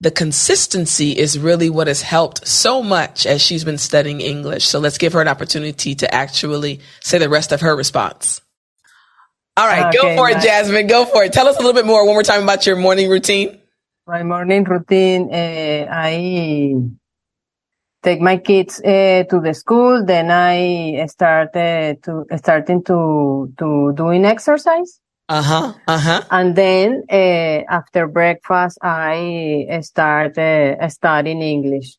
the 0.00 0.10
consistency 0.10 1.16
is 1.16 1.38
really 1.38 1.68
what 1.68 1.86
has 1.86 2.00
helped 2.00 2.46
so 2.46 2.82
much 2.82 3.26
as 3.26 3.42
she's 3.42 3.64
been 3.64 3.78
studying 3.78 4.20
English. 4.20 4.66
So 4.66 4.78
let's 4.78 4.96
give 4.96 5.12
her 5.12 5.20
an 5.20 5.28
opportunity 5.28 5.94
to 5.96 6.14
actually 6.14 6.80
say 7.00 7.18
the 7.18 7.28
rest 7.28 7.52
of 7.52 7.60
her 7.60 7.76
response. 7.76 8.40
All 9.56 9.66
right, 9.66 9.94
okay, 9.94 9.98
go 9.98 10.16
for 10.16 10.30
it, 10.30 10.38
Jazmin. 10.38 10.88
Go 10.88 11.04
for 11.04 11.22
it. 11.24 11.34
Tell 11.34 11.46
us 11.46 11.56
a 11.56 11.58
little 11.58 11.74
bit 11.74 11.84
more 11.84 12.06
one 12.06 12.14
more 12.14 12.22
time 12.22 12.44
about 12.44 12.64
your 12.66 12.76
morning 12.76 13.10
routine. 13.10 13.60
My 14.06 14.22
morning 14.22 14.64
routine, 14.64 15.28
uh, 15.32 15.86
I 15.90 16.74
take 18.02 18.20
my 18.22 18.38
kids 18.38 18.80
uh, 18.80 19.24
to 19.28 19.40
the 19.40 19.52
school. 19.52 20.04
Then 20.04 20.30
I 20.30 21.04
start 21.10 21.54
uh, 21.54 21.94
to 22.04 22.24
starting 22.38 22.82
to 22.84 23.52
to 23.58 23.92
doing 23.94 24.24
exercise. 24.24 24.99
Uh 25.30 25.42
huh. 25.42 25.72
Uh 25.86 25.98
huh. 25.98 26.22
And 26.32 26.56
then 26.56 27.04
uh, 27.08 27.62
after 27.70 28.08
breakfast, 28.08 28.78
I 28.82 29.78
start 29.80 30.36
uh, 30.36 30.88
studying 30.88 31.40
English. 31.40 31.96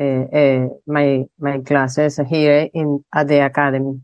Uh, 0.00 0.22
uh, 0.30 0.68
my 0.86 1.24
my 1.40 1.58
classes 1.58 2.20
here 2.30 2.70
in 2.72 3.04
at 3.12 3.26
the 3.26 3.44
academy. 3.44 4.00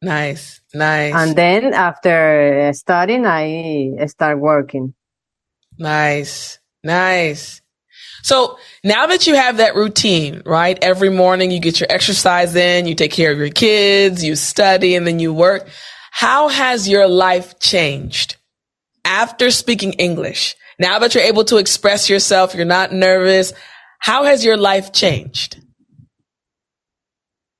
Nice, 0.00 0.62
nice. 0.72 1.12
And 1.14 1.36
then 1.36 1.74
after 1.74 2.72
studying, 2.72 3.26
I 3.26 4.06
start 4.06 4.38
working. 4.38 4.94
Nice, 5.78 6.58
nice. 6.82 7.60
So 8.22 8.58
now 8.82 9.06
that 9.08 9.26
you 9.26 9.34
have 9.34 9.58
that 9.58 9.74
routine, 9.74 10.42
right? 10.46 10.78
Every 10.82 11.10
morning 11.10 11.50
you 11.50 11.60
get 11.60 11.80
your 11.80 11.92
exercise 11.92 12.56
in, 12.56 12.86
you 12.86 12.94
take 12.94 13.12
care 13.12 13.30
of 13.30 13.36
your 13.36 13.50
kids, 13.50 14.24
you 14.24 14.36
study, 14.36 14.94
and 14.94 15.06
then 15.06 15.18
you 15.18 15.34
work. 15.34 15.68
How 16.16 16.48
has 16.48 16.88
your 16.88 17.06
life 17.06 17.58
changed 17.58 18.38
after 19.04 19.50
speaking 19.50 19.92
English? 19.98 20.56
Now 20.78 20.98
that 21.00 21.14
you're 21.14 21.22
able 21.22 21.44
to 21.44 21.58
express 21.58 22.08
yourself, 22.08 22.54
you're 22.54 22.64
not 22.64 22.90
nervous. 22.90 23.52
How 23.98 24.24
has 24.24 24.42
your 24.42 24.56
life 24.56 24.94
changed? 24.94 25.60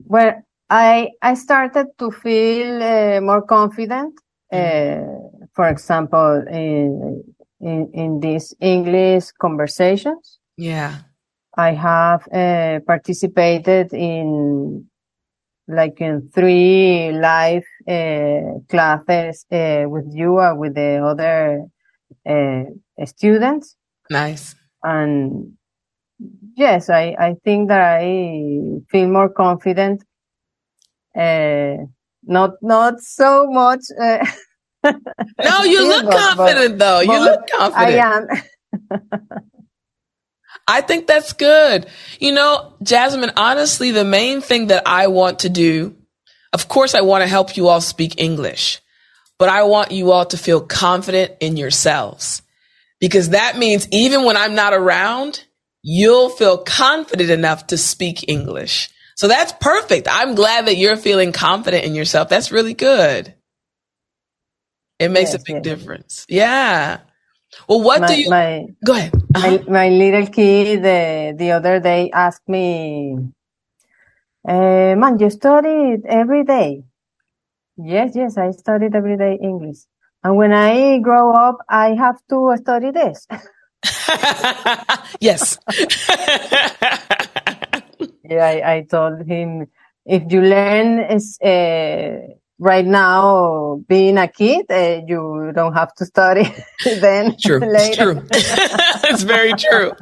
Well, 0.06 0.42
I 0.70 1.10
I 1.20 1.34
started 1.34 1.88
to 1.98 2.10
feel 2.10 2.82
uh, 2.82 3.20
more 3.20 3.42
confident. 3.42 4.14
Uh, 4.50 5.04
for 5.52 5.68
example, 5.68 6.42
in, 6.48 7.25
in 7.60 7.90
in 7.92 8.20
these 8.20 8.54
English 8.58 9.32
conversations. 9.32 10.38
Yeah, 10.56 10.94
I 11.58 11.72
have 11.72 12.26
uh, 12.32 12.80
participated 12.86 13.92
in 13.92 14.88
like 15.68 16.00
in 16.00 16.30
three 16.35 17.12
live 17.12 17.64
uh, 17.88 18.58
classes 18.68 19.44
uh, 19.50 19.85
with 19.88 20.06
you 20.11 20.38
or 20.38 20.54
with 20.54 20.75
the 20.75 21.02
other 21.04 21.64
uh, 22.28 23.04
students. 23.04 23.76
Nice. 24.11 24.54
And 24.82 25.52
yes, 26.56 26.88
I, 26.90 27.16
I 27.18 27.37
think 27.44 27.68
that 27.68 27.80
I 27.80 28.80
feel 28.90 29.08
more 29.08 29.28
confident. 29.28 30.04
Uh, 31.16 31.76
not, 32.23 32.52
not 32.62 33.00
so 33.00 33.46
much. 33.50 33.80
Uh, 34.00 34.25
no, 34.85 35.62
you 35.64 35.88
look 35.88 36.11
confident 36.11 36.78
though. 36.78 37.00
You 37.00 37.18
look 37.18 37.49
confident. 37.49 38.00
I 38.00 38.16
am. 38.16 39.40
I 40.68 40.80
think 40.80 41.06
that's 41.06 41.32
good. 41.32 41.87
You 42.18 42.32
know, 42.32 42.75
Jazmin, 42.82 43.32
honestly, 43.37 43.92
the 43.92 44.04
main 44.04 44.40
thing 44.40 44.68
that 44.68 44.82
I 44.87 45.06
want 45.06 45.40
to 45.40 45.49
do, 45.49 45.96
of 46.52 46.68
course, 46.68 46.94
I 46.94 47.02
want 47.02 47.23
to 47.23 47.28
help 47.28 47.56
you 47.56 47.68
all 47.68 47.80
speak 47.80 48.20
English, 48.20 48.80
but 49.38 49.49
I 49.49 49.62
want 49.64 49.92
you 49.92 50.11
all 50.11 50.26
to 50.26 50.37
feel 50.37 50.61
confident 50.61 51.32
in 51.40 51.56
yourselves 51.56 52.42
because 53.00 53.30
that 53.30 53.58
means 53.58 53.87
even 53.92 54.25
when 54.25 54.37
I'm 54.37 54.54
not 54.54 54.73
around, 54.73 55.44
you'll 55.82 56.30
feel 56.30 56.58
confident 56.58 57.30
enough 57.30 57.68
to 57.68 57.78
speak 57.78 58.28
English. 58.28 58.90
So 59.14 59.28
that's 59.28 59.52
perfect. 59.52 60.08
I'm 60.11 60.35
glad 60.35 60.66
that 60.66 60.76
you're 60.76 60.96
feeling 60.96 61.32
confident 61.32 61.85
in 61.85 61.94
yourself. 61.94 62.28
That's 62.28 62.52
really 62.52 62.75
good. 62.75 63.35
It 64.99 65.11
makes 65.11 65.32
yes, 65.32 65.40
a 65.40 65.44
big 65.44 65.56
yes. 65.56 65.64
difference. 65.64 66.26
Yeah. 66.28 67.00
Well, 67.68 67.82
what 67.82 68.00
my, 68.00 68.06
do 68.06 68.20
you? 68.20 68.30
My, 68.30 68.66
go 68.85 68.94
ahead. 68.94 69.12
My, 69.37 69.64
my, 69.69 69.88
little 69.88 70.26
kid 70.26 70.83
the, 70.83 71.35
the 71.37 71.52
other 71.52 71.81
day 71.81 72.11
asked 72.11 72.49
me, 72.49 73.16
uh, 74.49 74.95
"Man, 74.97 75.19
you 75.19 75.31
studied 75.31 76.07
every 76.07 76.45
day?" 76.45 76.85
Yes, 77.76 78.12
yes, 78.14 78.38
I 78.38 78.52
studied 78.52 78.95
every 78.95 79.16
day 79.16 79.38
English. 79.40 79.78
And 80.25 80.37
when 80.37 80.52
I 80.52 80.99
grow 80.99 81.33
up, 81.33 81.59
I 81.69 81.95
have 81.95 82.19
to 82.31 82.57
study 82.57 82.90
this. 82.90 83.26
yes. 85.21 85.59
yeah, 88.25 88.45
I, 88.45 88.62
I, 88.75 88.87
told 88.90 89.26
him 89.26 89.66
if 90.05 90.33
you 90.33 90.40
learn 90.40 91.00
uh, 91.00 92.19
right 92.58 92.86
now 92.86 93.80
being 93.88 94.18
a 94.18 94.28
kid 94.28 94.66
uh, 94.70 95.00
you 95.06 95.52
don't 95.54 95.75
have 95.75 95.94
to 95.94 96.06
study 96.06 96.44
then 97.00 97.36
true 97.40 97.60
later. 97.60 97.75
it's 97.75 97.96
true 97.96 98.22
it's 98.32 99.22
very 99.25 99.54
true 99.54 99.92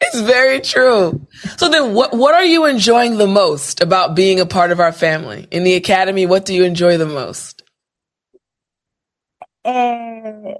It's 0.00 0.20
very 0.20 0.60
true. 0.60 1.26
So 1.58 1.68
then 1.68 1.94
what 1.94 2.14
what 2.16 2.34
are 2.34 2.44
you 2.44 2.66
enjoying 2.66 3.18
the 3.18 3.26
most 3.26 3.82
about 3.82 4.16
being 4.16 4.40
a 4.40 4.46
part 4.46 4.70
of 4.72 4.80
our 4.80 4.92
family? 4.92 5.48
In 5.50 5.64
the 5.64 5.74
academy, 5.74 6.26
what 6.26 6.46
do 6.46 6.54
you 6.54 6.64
enjoy 6.64 6.98
the 6.98 7.06
most? 7.06 7.62
Uh, 9.64 10.54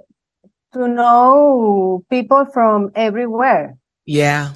to 0.73 0.87
know 0.87 2.03
people 2.09 2.45
from 2.53 2.91
everywhere. 2.95 3.77
Yeah. 4.05 4.53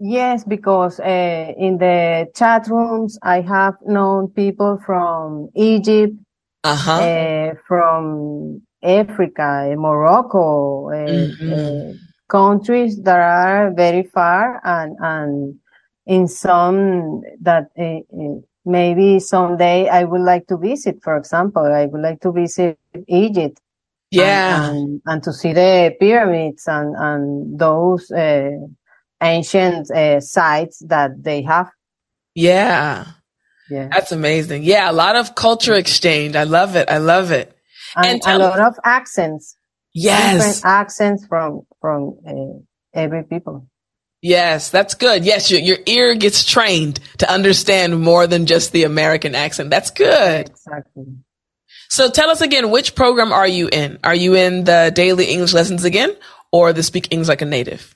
Yes, 0.00 0.44
because 0.44 1.00
uh, 1.00 1.52
in 1.58 1.78
the 1.78 2.28
chat 2.34 2.68
rooms, 2.68 3.18
I 3.22 3.40
have 3.40 3.74
known 3.84 4.28
people 4.28 4.78
from 4.86 5.48
Egypt, 5.56 6.14
uh-huh. 6.62 6.92
uh, 6.92 7.54
from 7.66 8.62
Africa, 8.82 9.74
Morocco, 9.76 10.90
uh, 10.90 10.94
mm-hmm. 10.94 11.96
countries 12.28 13.02
that 13.02 13.18
are 13.18 13.72
very 13.74 14.04
far 14.04 14.60
and, 14.64 14.96
and 15.00 15.58
in 16.06 16.28
some 16.28 17.22
that 17.40 17.70
maybe 18.64 19.18
someday 19.18 19.88
I 19.88 20.04
would 20.04 20.20
like 20.20 20.46
to 20.46 20.56
visit. 20.56 21.02
For 21.02 21.16
example, 21.16 21.64
I 21.64 21.86
would 21.86 22.00
like 22.00 22.20
to 22.20 22.30
visit 22.30 22.78
Egypt. 23.08 23.60
Yeah. 24.12 24.70
And, 24.70 24.78
and, 24.78 25.02
and 25.06 25.22
to 25.24 25.32
see 25.32 25.52
the 25.52 25.94
pyramids 25.98 26.68
and, 26.68 26.94
and 26.96 27.58
those, 27.58 28.10
ancient 29.22 29.90
uh, 29.90 30.20
sites 30.20 30.82
that 30.88 31.22
they 31.22 31.42
have. 31.42 31.70
Yeah. 32.34 33.06
Yeah. 33.70 33.88
That's 33.92 34.12
amazing. 34.12 34.62
Yeah. 34.62 34.90
A 34.90 34.92
lot 34.92 35.16
of 35.16 35.34
culture 35.34 35.74
exchange. 35.74 36.36
I 36.36 36.44
love 36.44 36.76
it. 36.76 36.90
I 36.90 36.98
love 36.98 37.30
it. 37.30 37.56
And, 37.96 38.20
and 38.26 38.42
a 38.42 38.46
lot 38.46 38.60
of 38.60 38.74
accents. 38.84 39.56
Yes. 39.94 40.34
Different 40.34 40.64
accents 40.64 41.26
from, 41.26 41.62
from 41.80 42.18
uh, 42.26 42.60
every 42.94 43.24
people. 43.24 43.66
Yes, 44.20 44.70
that's 44.70 44.94
good. 44.94 45.24
Yes, 45.24 45.48
your, 45.48 45.60
your 45.60 45.78
ear 45.86 46.14
gets 46.16 46.44
trained 46.44 46.98
to 47.18 47.30
understand 47.30 48.00
more 48.00 48.26
than 48.26 48.46
just 48.46 48.72
the 48.72 48.82
American 48.82 49.36
accent. 49.36 49.70
That's 49.70 49.90
good. 49.90 50.48
Exactly. 50.48 51.04
So 51.88 52.10
tell 52.10 52.28
us 52.28 52.40
again, 52.40 52.70
which 52.70 52.94
program 52.94 53.32
are 53.32 53.46
you 53.46 53.68
in? 53.70 53.98
Are 54.02 54.14
you 54.14 54.34
in 54.34 54.64
the 54.64 54.90
daily 54.94 55.26
English 55.26 55.52
lessons 55.52 55.84
again 55.84 56.14
or 56.50 56.72
the 56.72 56.82
speak 56.82 57.08
English 57.12 57.28
like 57.28 57.42
a 57.42 57.46
native? 57.46 57.94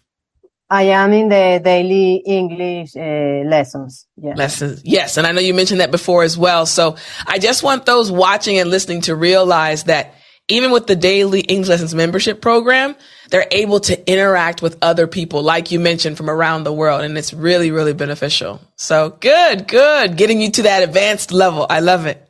I 0.73 0.85
am 0.85 1.12
in 1.12 1.29
the 1.29 1.61
daily 1.62 2.23
English 2.25 2.97
uh, 2.97 3.47
lessons. 3.47 4.07
Yes. 4.17 4.38
Lessons. 4.38 4.81
Yes. 4.83 5.19
And 5.19 5.26
I 5.26 5.33
know 5.33 5.43
you 5.43 5.52
mentioned 5.52 5.81
that 5.81 5.91
before 5.91 6.23
as 6.23 6.38
well. 6.38 6.64
So 6.64 6.97
I 7.26 7.38
just 7.38 7.62
want 7.62 7.85
those 7.85 8.11
watching 8.11 8.59
and 8.59 8.71
listening 8.71 9.02
to 9.02 9.14
realize 9.14 9.85
that 9.85 10.14
even 10.49 10.71
with 10.71 10.87
the 10.87 10.97
daily 10.97 11.41
English 11.41 11.69
lessons 11.69 11.95
membership 11.95 12.41
program, 12.41 12.97
they're 13.29 13.49
able 13.50 13.81
to 13.81 14.11
interact 14.11 14.62
with 14.62 14.79
other 14.81 15.07
people, 15.07 15.43
like 15.43 15.73
you 15.73 15.79
mentioned, 15.79 16.17
from 16.17 16.31
around 16.31 16.64
the 16.64 16.73
world. 16.73 17.02
And 17.02 17.19
it's 17.19 17.35
really, 17.35 17.71
really 17.71 17.93
beneficial. 17.93 18.59
So 18.76 19.11
good, 19.21 19.69
good. 19.69 20.17
Getting 20.17 20.41
you 20.41 20.50
to 20.52 20.62
that 20.62 20.83
advanced 20.83 21.33
level. 21.33 21.67
I 21.69 21.81
love 21.81 22.07
it. 22.07 22.26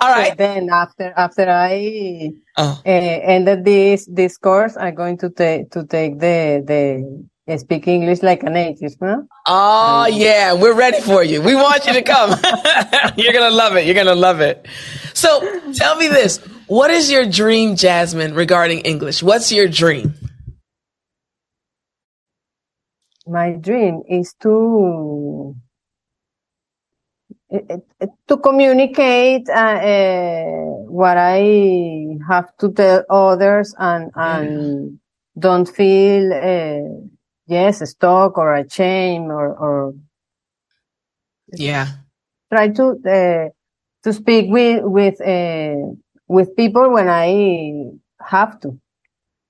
All 0.00 0.08
right. 0.08 0.36
Then 0.38 0.68
after, 0.70 1.12
after 1.16 1.50
I 1.50 2.30
oh. 2.56 2.80
uh, 2.86 2.88
ended 2.88 3.64
this, 3.64 4.06
this 4.06 4.38
course, 4.38 4.76
I'm 4.76 4.94
going 4.94 5.18
to 5.18 5.30
take, 5.30 5.72
to 5.72 5.84
take 5.84 6.20
the, 6.20 6.62
the, 6.64 7.28
speak 7.58 7.88
English 7.88 8.22
like 8.22 8.42
a 8.42 8.50
native, 8.50 8.94
no? 9.00 9.26
Oh, 9.46 10.06
yeah. 10.06 10.54
We're 10.54 10.74
ready 10.74 11.00
for 11.00 11.22
you. 11.22 11.42
We 11.42 11.54
want 11.54 11.86
you 11.86 11.94
to 11.94 12.02
come. 12.02 12.30
You're 13.16 13.32
going 13.32 13.50
to 13.50 13.56
love 13.56 13.76
it. 13.76 13.86
You're 13.86 13.94
going 13.94 14.06
to 14.06 14.14
love 14.14 14.40
it. 14.40 14.66
So 15.14 15.40
tell 15.72 15.96
me 15.96 16.08
this. 16.08 16.38
What 16.66 16.90
is 16.90 17.10
your 17.10 17.26
dream, 17.26 17.74
Jazmin, 17.74 18.36
regarding 18.36 18.80
English? 18.80 19.22
What's 19.22 19.50
your 19.50 19.68
dream? 19.68 20.14
My 23.26 23.52
dream 23.52 24.02
is 24.08 24.34
to 24.40 25.56
to 28.28 28.36
communicate 28.36 29.48
uh, 29.48 29.78
uh, 29.82 30.44
what 30.86 31.16
I 31.16 32.18
have 32.28 32.56
to 32.58 32.70
tell 32.72 33.04
others 33.10 33.74
and 33.78 34.10
and 34.14 35.00
don't 35.38 35.68
feel 35.68 36.32
uh, 36.32 37.06
yes, 37.50 37.80
a 37.80 37.86
stock 37.86 38.38
or 38.38 38.54
a 38.54 38.66
chain 38.66 39.30
or, 39.30 39.54
or 39.54 39.94
yeah, 41.52 41.88
try 42.52 42.68
to, 42.68 42.84
uh, 42.84 43.48
to 44.04 44.12
speak 44.12 44.50
with, 44.50 44.82
with, 44.84 45.20
uh, 45.20 45.94
with 46.28 46.56
people 46.56 46.92
when 46.92 47.08
I 47.08 47.90
have 48.20 48.60
to. 48.60 48.78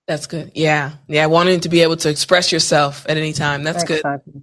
That's 0.08 0.26
good. 0.26 0.52
Yeah. 0.54 0.92
Yeah. 1.06 1.26
Wanting 1.26 1.60
to 1.60 1.68
be 1.68 1.82
able 1.82 1.96
to 1.98 2.08
express 2.08 2.50
yourself 2.50 3.06
at 3.08 3.16
any 3.16 3.32
time. 3.32 3.62
That's 3.62 3.84
exactly. 3.84 4.32
good. 4.32 4.42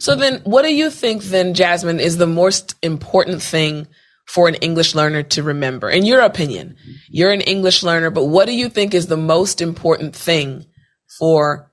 So 0.00 0.16
then 0.16 0.40
what 0.44 0.62
do 0.62 0.74
you 0.74 0.90
think 0.90 1.22
then, 1.22 1.54
Jazmin, 1.54 2.00
is 2.00 2.16
the 2.16 2.26
most 2.26 2.74
important 2.82 3.42
thing 3.42 3.86
for 4.26 4.48
an 4.48 4.56
English 4.56 4.94
learner 4.94 5.22
to 5.22 5.42
remember? 5.42 5.88
In 5.88 6.04
your 6.04 6.20
opinion, 6.20 6.76
you're 7.08 7.30
an 7.30 7.42
English 7.42 7.82
learner, 7.82 8.10
but 8.10 8.24
what 8.24 8.46
do 8.46 8.54
you 8.54 8.68
think 8.68 8.94
is 8.94 9.06
the 9.06 9.16
most 9.16 9.60
important 9.60 10.16
thing 10.16 10.66
for 11.18 11.71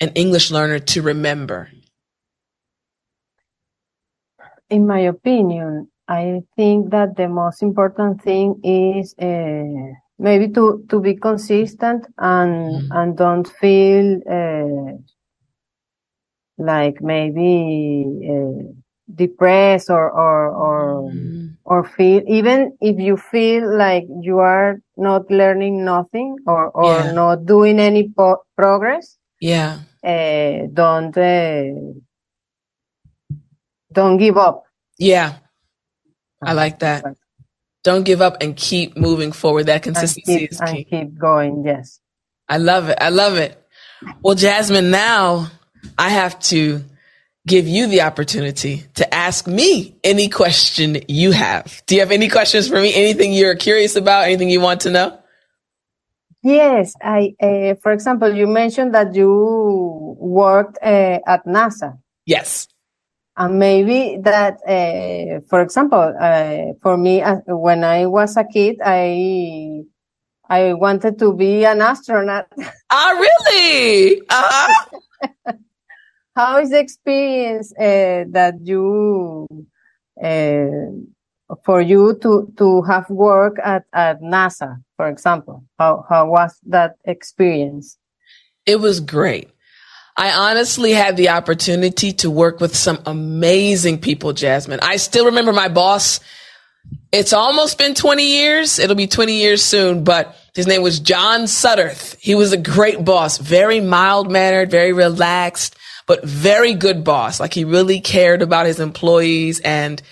an 0.00 0.10
English 0.14 0.50
learner 0.50 0.78
to 0.78 1.02
remember? 1.02 1.70
In 4.70 4.86
my 4.86 5.00
opinion, 5.00 5.88
I 6.08 6.42
think 6.56 6.90
that 6.90 7.16
the 7.16 7.28
most 7.28 7.62
important 7.62 8.22
thing 8.22 8.60
is 8.62 9.14
uh, 9.18 9.94
maybe 10.18 10.48
to, 10.54 10.84
to 10.88 11.00
be 11.00 11.14
consistent 11.14 12.06
and 12.18 12.52
mm. 12.74 12.88
and 12.90 13.16
don't 13.16 13.48
feel 13.48 14.20
uh, 14.30 14.96
like 16.58 17.00
maybe 17.00 18.04
uh, 18.28 18.72
depressed 19.14 19.90
or 19.90 20.10
or 20.10 20.48
or 20.48 21.10
mm. 21.12 21.56
or 21.64 21.84
feel 21.84 22.22
even 22.26 22.76
if 22.80 22.98
you 22.98 23.16
feel 23.16 23.76
like 23.76 24.04
you 24.20 24.38
are 24.38 24.80
not 24.96 25.30
learning 25.30 25.84
nothing 25.84 26.36
or 26.46 26.68
or 26.70 26.98
yeah. 26.98 27.12
not 27.12 27.46
doing 27.46 27.80
any 27.80 28.10
po- 28.16 28.42
progress 28.56 29.18
yeah 29.40 29.78
uh, 30.04 30.66
don't 30.72 31.16
uh, 31.16 31.64
don't 33.92 34.16
give 34.16 34.36
up. 34.36 34.64
Yeah, 34.98 35.36
I 36.42 36.52
like 36.52 36.80
that. 36.80 37.04
Don't 37.84 38.04
give 38.04 38.20
up 38.20 38.38
and 38.40 38.56
keep 38.56 38.96
moving 38.96 39.32
forward. 39.32 39.64
That 39.64 39.82
consistency 39.82 40.38
keep, 40.38 40.52
is 40.52 40.60
key. 40.60 40.66
And 40.66 40.88
keep 40.88 41.18
going. 41.18 41.64
Yes, 41.64 42.00
I 42.48 42.58
love 42.58 42.88
it. 42.88 42.98
I 43.00 43.08
love 43.08 43.36
it. 43.36 43.60
Well, 44.22 44.36
Jazmin, 44.36 44.90
now 44.90 45.50
I 45.98 46.10
have 46.10 46.38
to 46.40 46.84
give 47.46 47.66
you 47.66 47.86
the 47.86 48.02
opportunity 48.02 48.84
to 48.94 49.12
ask 49.12 49.46
me 49.46 49.96
any 50.04 50.28
question 50.28 50.98
you 51.08 51.32
have. 51.32 51.82
Do 51.86 51.96
you 51.96 52.02
have 52.02 52.12
any 52.12 52.28
questions 52.28 52.68
for 52.68 52.80
me? 52.80 52.94
Anything 52.94 53.32
you're 53.32 53.56
curious 53.56 53.96
about? 53.96 54.24
Anything 54.24 54.50
you 54.50 54.60
want 54.60 54.82
to 54.82 54.90
know? 54.90 55.17
Yes, 56.42 56.94
I. 57.02 57.34
Uh, 57.42 57.74
for 57.82 57.92
example, 57.92 58.32
you 58.34 58.46
mentioned 58.46 58.94
that 58.94 59.14
you 59.14 60.16
worked 60.18 60.78
uh, 60.82 61.18
at 61.26 61.44
NASA. 61.46 61.98
Yes. 62.26 62.68
And 63.36 63.58
maybe 63.58 64.18
that, 64.22 64.58
uh, 64.66 65.40
for 65.48 65.60
example, 65.60 66.12
for 66.82 66.96
me, 66.96 67.22
when 67.46 67.84
I 67.84 68.06
was 68.06 68.36
a 68.36 68.44
kid, 68.44 68.76
I 68.84 69.82
I 70.48 70.72
wanted 70.74 71.18
to 71.20 71.34
be 71.34 71.64
an 71.64 71.80
astronaut. 71.82 72.46
Ah, 72.90 73.12
really? 73.20 74.22
Uh-huh. 74.30 75.54
How 76.34 76.58
is 76.58 76.70
the 76.70 76.78
experience 76.80 77.72
that 77.76 78.54
you? 78.62 79.46
For 81.64 81.80
you 81.80 82.18
to 82.22 82.52
to 82.58 82.82
have 82.82 83.08
work 83.08 83.56
at 83.64 83.84
at 83.92 84.20
NASA, 84.20 84.82
for 84.96 85.08
example? 85.08 85.64
How 85.78 86.04
how 86.08 86.28
was 86.28 86.58
that 86.66 86.96
experience? 87.04 87.96
It 88.66 88.80
was 88.80 89.00
great. 89.00 89.50
I 90.18 90.32
honestly 90.32 90.92
had 90.92 91.16
the 91.16 91.30
opportunity 91.30 92.12
to 92.14 92.30
work 92.30 92.60
with 92.60 92.76
some 92.76 92.98
amazing 93.06 94.00
people, 94.00 94.32
Jazmin. 94.32 94.80
I 94.82 94.96
still 94.96 95.26
remember 95.26 95.52
my 95.52 95.68
boss. 95.68 96.18
It's 97.12 97.32
almost 97.32 97.78
been 97.78 97.94
20 97.94 98.24
years. 98.24 98.78
It'll 98.80 98.96
be 98.96 99.06
20 99.06 99.34
years 99.34 99.62
soon, 99.62 100.02
but 100.02 100.36
his 100.54 100.66
name 100.66 100.82
was 100.82 100.98
John 100.98 101.42
Sutterth. 101.42 102.16
He 102.18 102.34
was 102.34 102.52
a 102.52 102.56
great 102.56 103.04
boss, 103.04 103.38
very 103.38 103.80
mild 103.80 104.30
mannered, 104.30 104.72
very 104.72 104.92
relaxed, 104.92 105.76
but 106.06 106.24
very 106.24 106.74
good 106.74 107.04
boss. 107.04 107.38
Like 107.38 107.54
he 107.54 107.64
really 107.64 108.00
cared 108.00 108.42
about 108.42 108.66
his 108.66 108.80
employees 108.80 109.60
and 109.60 110.02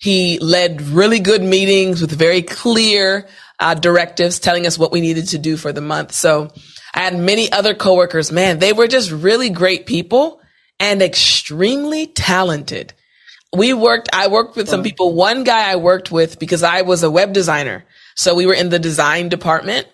he 0.00 0.38
led 0.38 0.80
really 0.80 1.20
good 1.20 1.42
meetings 1.42 2.00
with 2.00 2.10
very 2.10 2.40
clear 2.40 3.28
uh, 3.58 3.74
directives 3.74 4.40
telling 4.40 4.66
us 4.66 4.78
what 4.78 4.92
we 4.92 5.00
needed 5.02 5.28
to 5.28 5.38
do 5.38 5.58
for 5.58 5.72
the 5.72 5.82
month. 5.82 6.12
So 6.12 6.48
I 6.94 7.00
had 7.00 7.18
many 7.18 7.52
other 7.52 7.74
coworkers. 7.74 8.32
Man, 8.32 8.58
they 8.58 8.72
were 8.72 8.88
just 8.88 9.10
really 9.10 9.50
great 9.50 9.84
people 9.84 10.40
and 10.80 11.02
extremely 11.02 12.06
talented. 12.06 12.94
We 13.54 13.74
worked, 13.74 14.08
I 14.14 14.28
worked 14.28 14.56
with 14.56 14.70
some 14.70 14.82
people. 14.82 15.12
One 15.12 15.44
guy 15.44 15.70
I 15.70 15.76
worked 15.76 16.10
with 16.10 16.38
because 16.38 16.62
I 16.62 16.82
was 16.82 17.02
a 17.02 17.10
web 17.10 17.34
designer. 17.34 17.84
So 18.16 18.34
we 18.34 18.46
were 18.46 18.54
in 18.54 18.70
the 18.70 18.78
design 18.78 19.28
department 19.28 19.86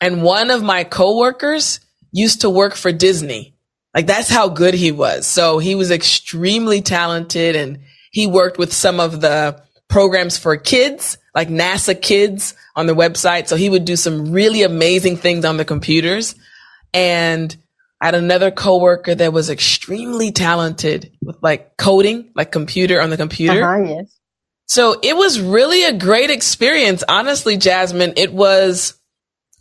and 0.00 0.22
one 0.22 0.50
of 0.50 0.62
my 0.62 0.84
coworkers 0.84 1.80
used 2.12 2.40
to 2.42 2.50
work 2.50 2.76
for 2.76 2.92
Disney. 2.92 3.56
Like 3.92 4.06
that's 4.06 4.30
how 4.30 4.48
good 4.48 4.72
he 4.72 4.90
was. 4.90 5.26
So 5.26 5.58
he 5.58 5.74
was 5.74 5.90
extremely 5.90 6.80
talented 6.80 7.56
and 7.56 7.80
he 8.14 8.28
worked 8.28 8.58
with 8.58 8.72
some 8.72 9.00
of 9.00 9.20
the 9.20 9.60
programs 9.88 10.38
for 10.38 10.56
kids, 10.56 11.18
like 11.34 11.48
NASA 11.48 12.00
Kids 12.00 12.54
on 12.76 12.86
the 12.86 12.94
website. 12.94 13.48
So 13.48 13.56
he 13.56 13.68
would 13.68 13.84
do 13.84 13.96
some 13.96 14.30
really 14.30 14.62
amazing 14.62 15.16
things 15.16 15.44
on 15.44 15.56
the 15.56 15.64
computers. 15.64 16.36
And 16.92 17.54
I 18.00 18.06
had 18.06 18.14
another 18.14 18.52
coworker 18.52 19.16
that 19.16 19.32
was 19.32 19.50
extremely 19.50 20.30
talented 20.30 21.10
with 21.20 21.38
like 21.42 21.76
coding, 21.76 22.30
like 22.36 22.52
computer 22.52 23.02
on 23.02 23.10
the 23.10 23.16
computer. 23.16 23.64
Uh-huh, 23.64 23.82
yes. 23.82 24.16
So 24.66 24.96
it 25.02 25.16
was 25.16 25.40
really 25.40 25.82
a 25.82 25.98
great 25.98 26.30
experience. 26.30 27.02
Honestly, 27.08 27.56
Jazmin, 27.58 28.12
it 28.16 28.32
was, 28.32 28.94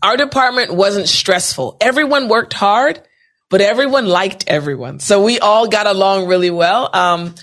our 0.04 0.16
department 0.16 0.72
wasn't 0.76 1.10
stressful. 1.10 1.78
Everyone 1.82 2.28
worked 2.28 2.54
hard, 2.54 3.02
but 3.50 3.62
everyone 3.62 4.06
liked 4.06 4.44
everyone. 4.46 5.00
So 5.00 5.24
we 5.24 5.40
all 5.40 5.68
got 5.68 5.88
along 5.88 6.28
really 6.28 6.52
well. 6.52 6.90
Um, 6.94 7.34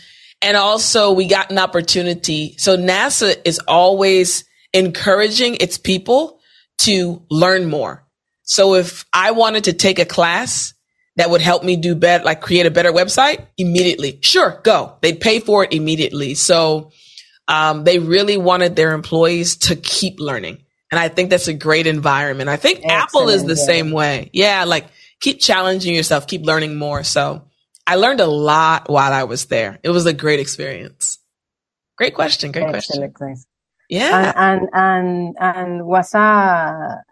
and 0.43 0.57
also 0.57 1.13
we 1.13 1.27
got 1.27 1.51
an 1.51 1.59
opportunity. 1.59 2.55
So 2.59 2.77
NASA 2.77 3.37
is 3.45 3.61
always 3.67 4.45
encouraging 4.73 5.57
its 5.57 5.79
people 5.79 6.41
to 6.79 7.23
learn 7.31 7.69
more. 7.69 8.07
So 8.43 8.75
if 8.75 9.05
I 9.13 9.33
wanted 9.33 9.65
to 9.65 9.73
take 9.73 9.99
a 9.99 10.05
class 10.05 10.75
that 11.17 11.31
would 11.31 11.41
help 11.41 11.63
me 11.63 11.77
do 11.77 11.95
better, 11.95 12.25
like 12.25 12.41
create 12.41 12.67
a 12.67 12.71
better 12.71 12.93
website 12.93 13.47
immediately, 13.59 14.19
sure, 14.23 14.61
go. 14.65 14.97
They'd 15.03 15.21
pay 15.21 15.41
for 15.41 15.65
it 15.65 15.73
immediately. 15.73 16.35
So 16.35 16.91
um, 17.47 17.85
they 17.85 17.99
really 17.99 18.37
wanted 18.37 18.77
their 18.77 18.93
employees 18.93 19.57
to 19.59 19.77
keep 19.77 20.21
learning. 20.21 20.65
And 20.91 20.99
I 20.99 21.09
think 21.09 21.31
that's 21.31 21.49
a 21.49 21.55
great 21.55 21.87
environment. 21.87 22.49
I 22.49 22.57
think 22.57 22.79
Excellent, 22.79 23.03
Apple 23.03 23.29
is 23.29 23.45
the 23.45 23.55
yeah. 23.55 23.67
same 23.67 23.91
way. 23.93 24.31
Yeah, 24.33 24.65
like 24.65 24.87
keep 25.21 25.41
challenging 25.41 25.95
yourself, 25.95 26.27
keep 26.27 26.45
learning 26.45 26.77
more. 26.77 27.05
So 27.05 27.45
I 27.91 27.97
learned 27.97 28.21
a 28.21 28.27
lot 28.27 28.89
while 28.89 29.13
I 29.13 29.25
was 29.25 29.47
there. 29.47 29.81
It 29.83 29.91
was 29.91 30.07
a 30.07 30.13
great 30.13 30.39
experience. 30.39 31.19
Great 31.99 32.15
question. 32.15 32.53
Great 32.53 32.73
Excellent. 32.73 33.15
question. 33.15 33.45
Yeah. 33.89 34.33
And, 34.37 34.69
and, 34.73 35.35
and, 35.35 35.37
and 35.41 35.87
was 35.87 36.15
a 36.15 37.03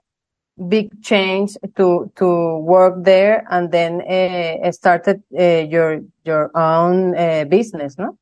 big 0.69 1.03
change 1.03 1.57
to, 1.75 2.13
to 2.15 2.59
work 2.59 3.03
there 3.03 3.45
and 3.51 3.73
then 3.73 4.03
uh, 4.03 4.71
started 4.71 5.21
uh, 5.37 5.67
your, 5.69 6.03
your 6.25 6.57
own 6.57 7.17
uh, 7.17 7.45
business, 7.47 7.99
no? 7.99 8.17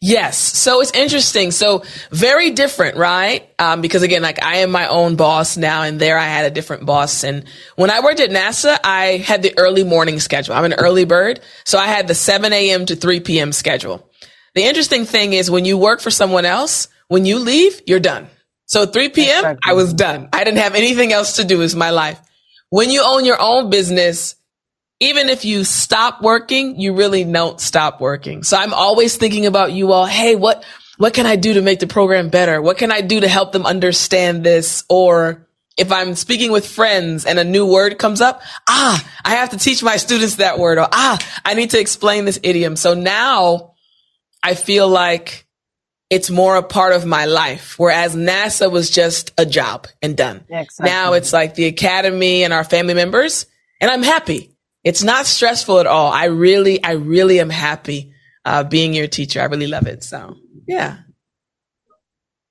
Yes. 0.00 0.38
So 0.38 0.80
it's 0.80 0.92
interesting. 0.92 1.50
So 1.50 1.82
very 2.10 2.50
different, 2.50 2.96
right? 2.96 3.48
Um, 3.58 3.82
because 3.82 4.02
again, 4.02 4.22
like 4.22 4.42
I 4.42 4.58
am 4.58 4.70
my 4.70 4.88
own 4.88 5.16
boss 5.16 5.58
now 5.58 5.82
and 5.82 6.00
there 6.00 6.18
I 6.18 6.24
had 6.24 6.46
a 6.46 6.50
different 6.50 6.86
boss. 6.86 7.22
And 7.22 7.44
when 7.76 7.90
I 7.90 8.00
worked 8.00 8.20
at 8.20 8.30
NASA, 8.30 8.78
I 8.82 9.18
had 9.18 9.42
the 9.42 9.52
early 9.58 9.84
morning 9.84 10.18
schedule. 10.18 10.54
I'm 10.54 10.64
an 10.64 10.72
early 10.74 11.04
bird. 11.04 11.40
So 11.64 11.78
I 11.78 11.86
had 11.86 12.08
the 12.08 12.14
7 12.14 12.50
a.m. 12.52 12.86
to 12.86 12.96
3 12.96 13.20
p.m. 13.20 13.52
schedule. 13.52 14.08
The 14.54 14.62
interesting 14.62 15.04
thing 15.04 15.34
is 15.34 15.50
when 15.50 15.66
you 15.66 15.76
work 15.76 16.00
for 16.00 16.10
someone 16.10 16.46
else, 16.46 16.88
when 17.08 17.26
you 17.26 17.38
leave, 17.38 17.82
you're 17.86 18.00
done. 18.00 18.28
So 18.66 18.86
3 18.86 19.10
p.m., 19.10 19.58
I 19.64 19.74
was 19.74 19.92
done. 19.92 20.28
I 20.32 20.44
didn't 20.44 20.58
have 20.58 20.74
anything 20.74 21.12
else 21.12 21.36
to 21.36 21.44
do 21.44 21.58
with 21.58 21.76
my 21.76 21.90
life. 21.90 22.20
When 22.70 22.90
you 22.90 23.02
own 23.04 23.24
your 23.24 23.40
own 23.40 23.68
business, 23.68 24.36
even 25.00 25.30
if 25.30 25.46
you 25.46 25.64
stop 25.64 26.22
working, 26.22 26.78
you 26.78 26.94
really 26.94 27.24
don't 27.24 27.58
stop 27.58 28.00
working. 28.00 28.42
So 28.42 28.56
I'm 28.56 28.74
always 28.74 29.16
thinking 29.16 29.46
about 29.46 29.72
you 29.72 29.92
all. 29.92 30.04
Hey, 30.04 30.36
what, 30.36 30.62
what 30.98 31.14
can 31.14 31.24
I 31.24 31.36
do 31.36 31.54
to 31.54 31.62
make 31.62 31.80
the 31.80 31.86
program 31.86 32.28
better? 32.28 32.60
What 32.60 32.76
can 32.76 32.92
I 32.92 33.00
do 33.00 33.20
to 33.20 33.28
help 33.28 33.52
them 33.52 33.64
understand 33.64 34.44
this? 34.44 34.84
Or 34.90 35.48
if 35.78 35.90
I'm 35.90 36.14
speaking 36.14 36.52
with 36.52 36.68
friends 36.68 37.24
and 37.24 37.38
a 37.38 37.44
new 37.44 37.64
word 37.64 37.98
comes 37.98 38.20
up, 38.20 38.42
ah, 38.68 39.02
I 39.24 39.36
have 39.36 39.50
to 39.50 39.58
teach 39.58 39.82
my 39.82 39.96
students 39.96 40.36
that 40.36 40.58
word 40.58 40.76
or 40.76 40.86
ah, 40.92 41.18
I 41.46 41.54
need 41.54 41.70
to 41.70 41.80
explain 41.80 42.26
this 42.26 42.38
idiom. 42.42 42.76
So 42.76 42.92
now 42.92 43.72
I 44.42 44.54
feel 44.54 44.86
like 44.86 45.46
it's 46.10 46.28
more 46.28 46.56
a 46.56 46.62
part 46.62 46.92
of 46.92 47.06
my 47.06 47.24
life. 47.24 47.78
Whereas 47.78 48.14
NASA 48.14 48.70
was 48.70 48.90
just 48.90 49.32
a 49.38 49.46
job 49.46 49.86
and 50.02 50.14
done. 50.14 50.44
Exactly. 50.50 50.90
Now 50.90 51.14
it's 51.14 51.32
like 51.32 51.54
the 51.54 51.64
academy 51.64 52.44
and 52.44 52.52
our 52.52 52.64
family 52.64 52.94
members 52.94 53.46
and 53.80 53.90
I'm 53.90 54.02
happy. 54.02 54.49
It's 54.82 55.02
not 55.02 55.26
stressful 55.26 55.78
at 55.78 55.86
all. 55.86 56.10
I 56.10 56.26
really, 56.26 56.82
I 56.82 56.92
really 56.92 57.40
am 57.40 57.50
happy 57.50 58.12
uh, 58.44 58.64
being 58.64 58.94
your 58.94 59.06
teacher. 59.06 59.40
I 59.40 59.44
really 59.44 59.66
love 59.66 59.86
it. 59.86 60.02
So, 60.02 60.36
yeah. 60.66 60.98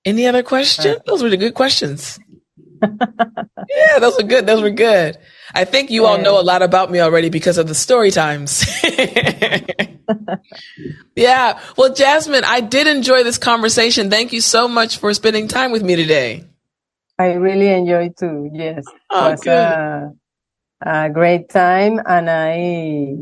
Any 0.05 0.27
other 0.27 0.43
question? 0.43 0.97
Those 1.05 1.23
were 1.23 1.29
the 1.29 1.37
good 1.37 1.53
questions. 1.55 2.19
yeah, 2.81 3.99
those 3.99 4.17
were 4.17 4.23
good. 4.23 4.45
Those 4.45 4.61
were 4.61 4.69
good. 4.69 5.17
I 5.53 5.65
think 5.65 5.91
you 5.91 6.05
all 6.05 6.17
know 6.17 6.39
a 6.39 6.43
lot 6.43 6.61
about 6.61 6.91
me 6.91 6.99
already 6.99 7.29
because 7.29 7.57
of 7.57 7.67
the 7.67 7.75
story 7.75 8.11
times. 8.11 8.63
yeah. 11.15 11.59
Well, 11.75 11.93
Jazmin, 11.93 12.43
I 12.43 12.61
did 12.61 12.87
enjoy 12.87 13.23
this 13.23 13.37
conversation. 13.37 14.09
Thank 14.09 14.31
you 14.31 14.41
so 14.41 14.67
much 14.67 14.97
for 14.97 15.13
spending 15.13 15.47
time 15.47 15.71
with 15.71 15.83
me 15.83 15.95
today. 15.95 16.45
I 17.17 17.33
really 17.33 17.67
enjoyed 17.67 18.15
too. 18.17 18.49
Yes. 18.53 18.85
Oh, 19.09 19.31
was, 19.31 19.41
good. 19.41 19.51
Uh, 19.51 20.09
a 20.81 21.09
great 21.09 21.49
time 21.49 21.99
and 22.05 22.29
I 22.29 23.15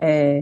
uh, 0.00 0.40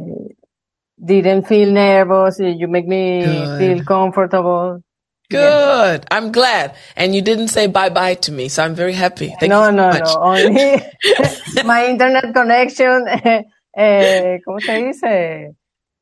didn't 1.05 1.47
feel 1.47 1.71
nervous. 1.73 2.39
You 2.39 2.69
make 2.69 2.87
me 2.87 3.25
Good. 3.25 3.59
feel 3.59 3.85
comfortable. 3.85 4.83
Good. 5.31 6.07
I'm 6.11 6.31
glad. 6.31 6.77
And 6.97 7.15
you 7.15 7.23
didn't 7.23 7.49
say 7.49 7.67
bye 7.67 7.89
bye 7.89 8.15
to 8.15 8.33
me, 8.33 8.49
so 8.49 8.63
I'm 8.65 8.75
very 8.75 8.93
happy. 8.93 9.35
Thank 9.41 9.51
no, 9.51 9.61
you 9.65 9.71
so 9.71 9.77
no, 9.77 9.89
much. 9.89 10.05
no. 10.05 10.21
Only 10.21 10.83
my 11.65 11.87
internet 11.87 12.33
connection. 12.35 13.07
Eh, 13.75 14.39
¿Cómo 14.47 14.61
se 14.61 14.85
dice? 14.85 15.55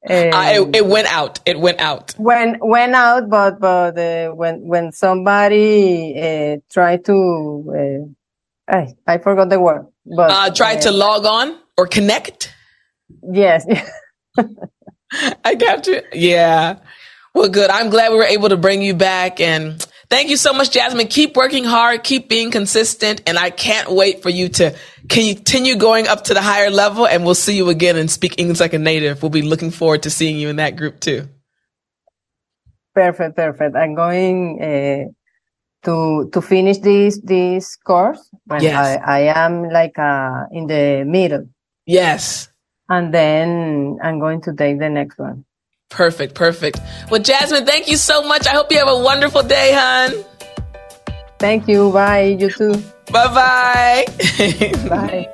Uh, 0.04 0.10
it, 0.12 0.76
it, 0.76 0.86
went 0.86 1.06
out. 1.12 1.38
It 1.46 1.60
went 1.60 1.78
out. 1.78 2.14
When 2.18 2.58
went 2.60 2.96
out, 2.96 3.30
but 3.30 3.60
but 3.60 3.96
uh, 3.96 4.30
when 4.30 4.66
when 4.66 4.90
somebody 4.90 6.14
uh, 6.18 6.56
tried 6.68 7.04
to, 7.04 8.12
I 8.70 8.94
I 9.06 9.18
forgot 9.18 9.48
the 9.48 9.60
word. 9.60 9.86
But 10.04 10.30
uh, 10.30 10.50
try 10.54 10.76
to 10.76 10.90
log 10.90 11.24
on 11.26 11.58
or 11.76 11.86
connect. 11.86 12.54
Yes. 13.22 13.66
I 15.44 15.54
got 15.56 15.86
you. 15.86 16.02
Yeah. 16.12 16.78
Well, 17.34 17.48
good. 17.48 17.70
I'm 17.70 17.90
glad 17.90 18.10
we 18.10 18.18
were 18.18 18.24
able 18.24 18.48
to 18.48 18.56
bring 18.56 18.82
you 18.82 18.94
back 18.94 19.40
and 19.40 19.84
thank 20.08 20.30
you 20.30 20.36
so 20.36 20.52
much, 20.52 20.70
Jazmin. 20.70 21.08
Keep 21.08 21.36
working 21.36 21.64
hard, 21.64 22.02
keep 22.02 22.28
being 22.28 22.50
consistent, 22.50 23.22
and 23.26 23.38
I 23.38 23.50
can't 23.50 23.90
wait 23.90 24.22
for 24.22 24.30
you 24.30 24.48
to 24.50 24.76
continue 25.08 25.76
going 25.76 26.08
up 26.08 26.24
to 26.24 26.34
the 26.34 26.42
higher 26.42 26.70
level 26.70 27.06
and 27.06 27.24
we'll 27.24 27.34
see 27.34 27.56
you 27.56 27.68
again 27.68 27.96
and 27.96 28.10
speak 28.10 28.34
English 28.38 28.60
like 28.60 28.74
a 28.74 28.78
native. 28.78 29.22
We'll 29.22 29.30
be 29.30 29.42
looking 29.42 29.70
forward 29.70 30.04
to 30.04 30.10
seeing 30.10 30.38
you 30.38 30.48
in 30.48 30.56
that 30.56 30.76
group 30.76 31.00
too. 31.00 31.28
Perfect, 32.94 33.36
perfect. 33.36 33.76
I'm 33.76 33.94
going 33.94 34.62
uh, 34.62 35.12
to 35.84 36.28
to 36.32 36.40
finish 36.40 36.78
this 36.78 37.20
this 37.22 37.76
course 37.76 38.30
when 38.46 38.62
yes. 38.62 39.00
I, 39.04 39.18
I 39.18 39.44
am 39.44 39.68
like 39.70 39.98
uh, 39.98 40.44
in 40.52 40.66
the 40.66 41.04
middle. 41.06 41.46
Yes. 41.86 42.48
And 42.88 43.14
then 43.14 43.98
I'm 44.02 44.18
going 44.18 44.40
to 44.42 44.52
take 44.52 44.78
the 44.78 44.90
next 44.90 45.18
one. 45.18 45.44
Perfect, 45.90 46.34
perfect. 46.34 46.80
Well, 47.10 47.20
Jazmin, 47.20 47.66
thank 47.66 47.88
you 47.88 47.96
so 47.96 48.22
much. 48.22 48.46
I 48.46 48.50
hope 48.50 48.70
you 48.70 48.78
have 48.78 48.88
a 48.88 48.98
wonderful 48.98 49.42
day, 49.42 49.72
hon. 49.72 50.24
Thank 51.38 51.66
you. 51.68 51.90
Bye. 51.90 52.36
You 52.38 52.50
too. 52.50 52.74
Bye-bye. 53.10 54.06
Bye. 54.88 55.28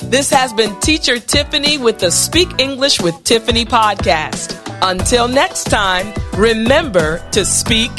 This 0.03 0.29
has 0.31 0.53
been 0.53 0.79
Teacher 0.79 1.17
Tiffani 1.17 1.77
with 1.79 1.99
the 1.99 2.09
Speak 2.09 2.47
English 2.59 2.99
with 3.01 3.13
Tiffani 3.23 3.65
podcast. 3.65 4.55
Until 4.81 5.27
next 5.27 5.65
time, 5.65 6.11
remember 6.33 7.21
to 7.31 7.45
speak 7.45 7.91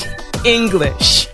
English. 0.45 1.30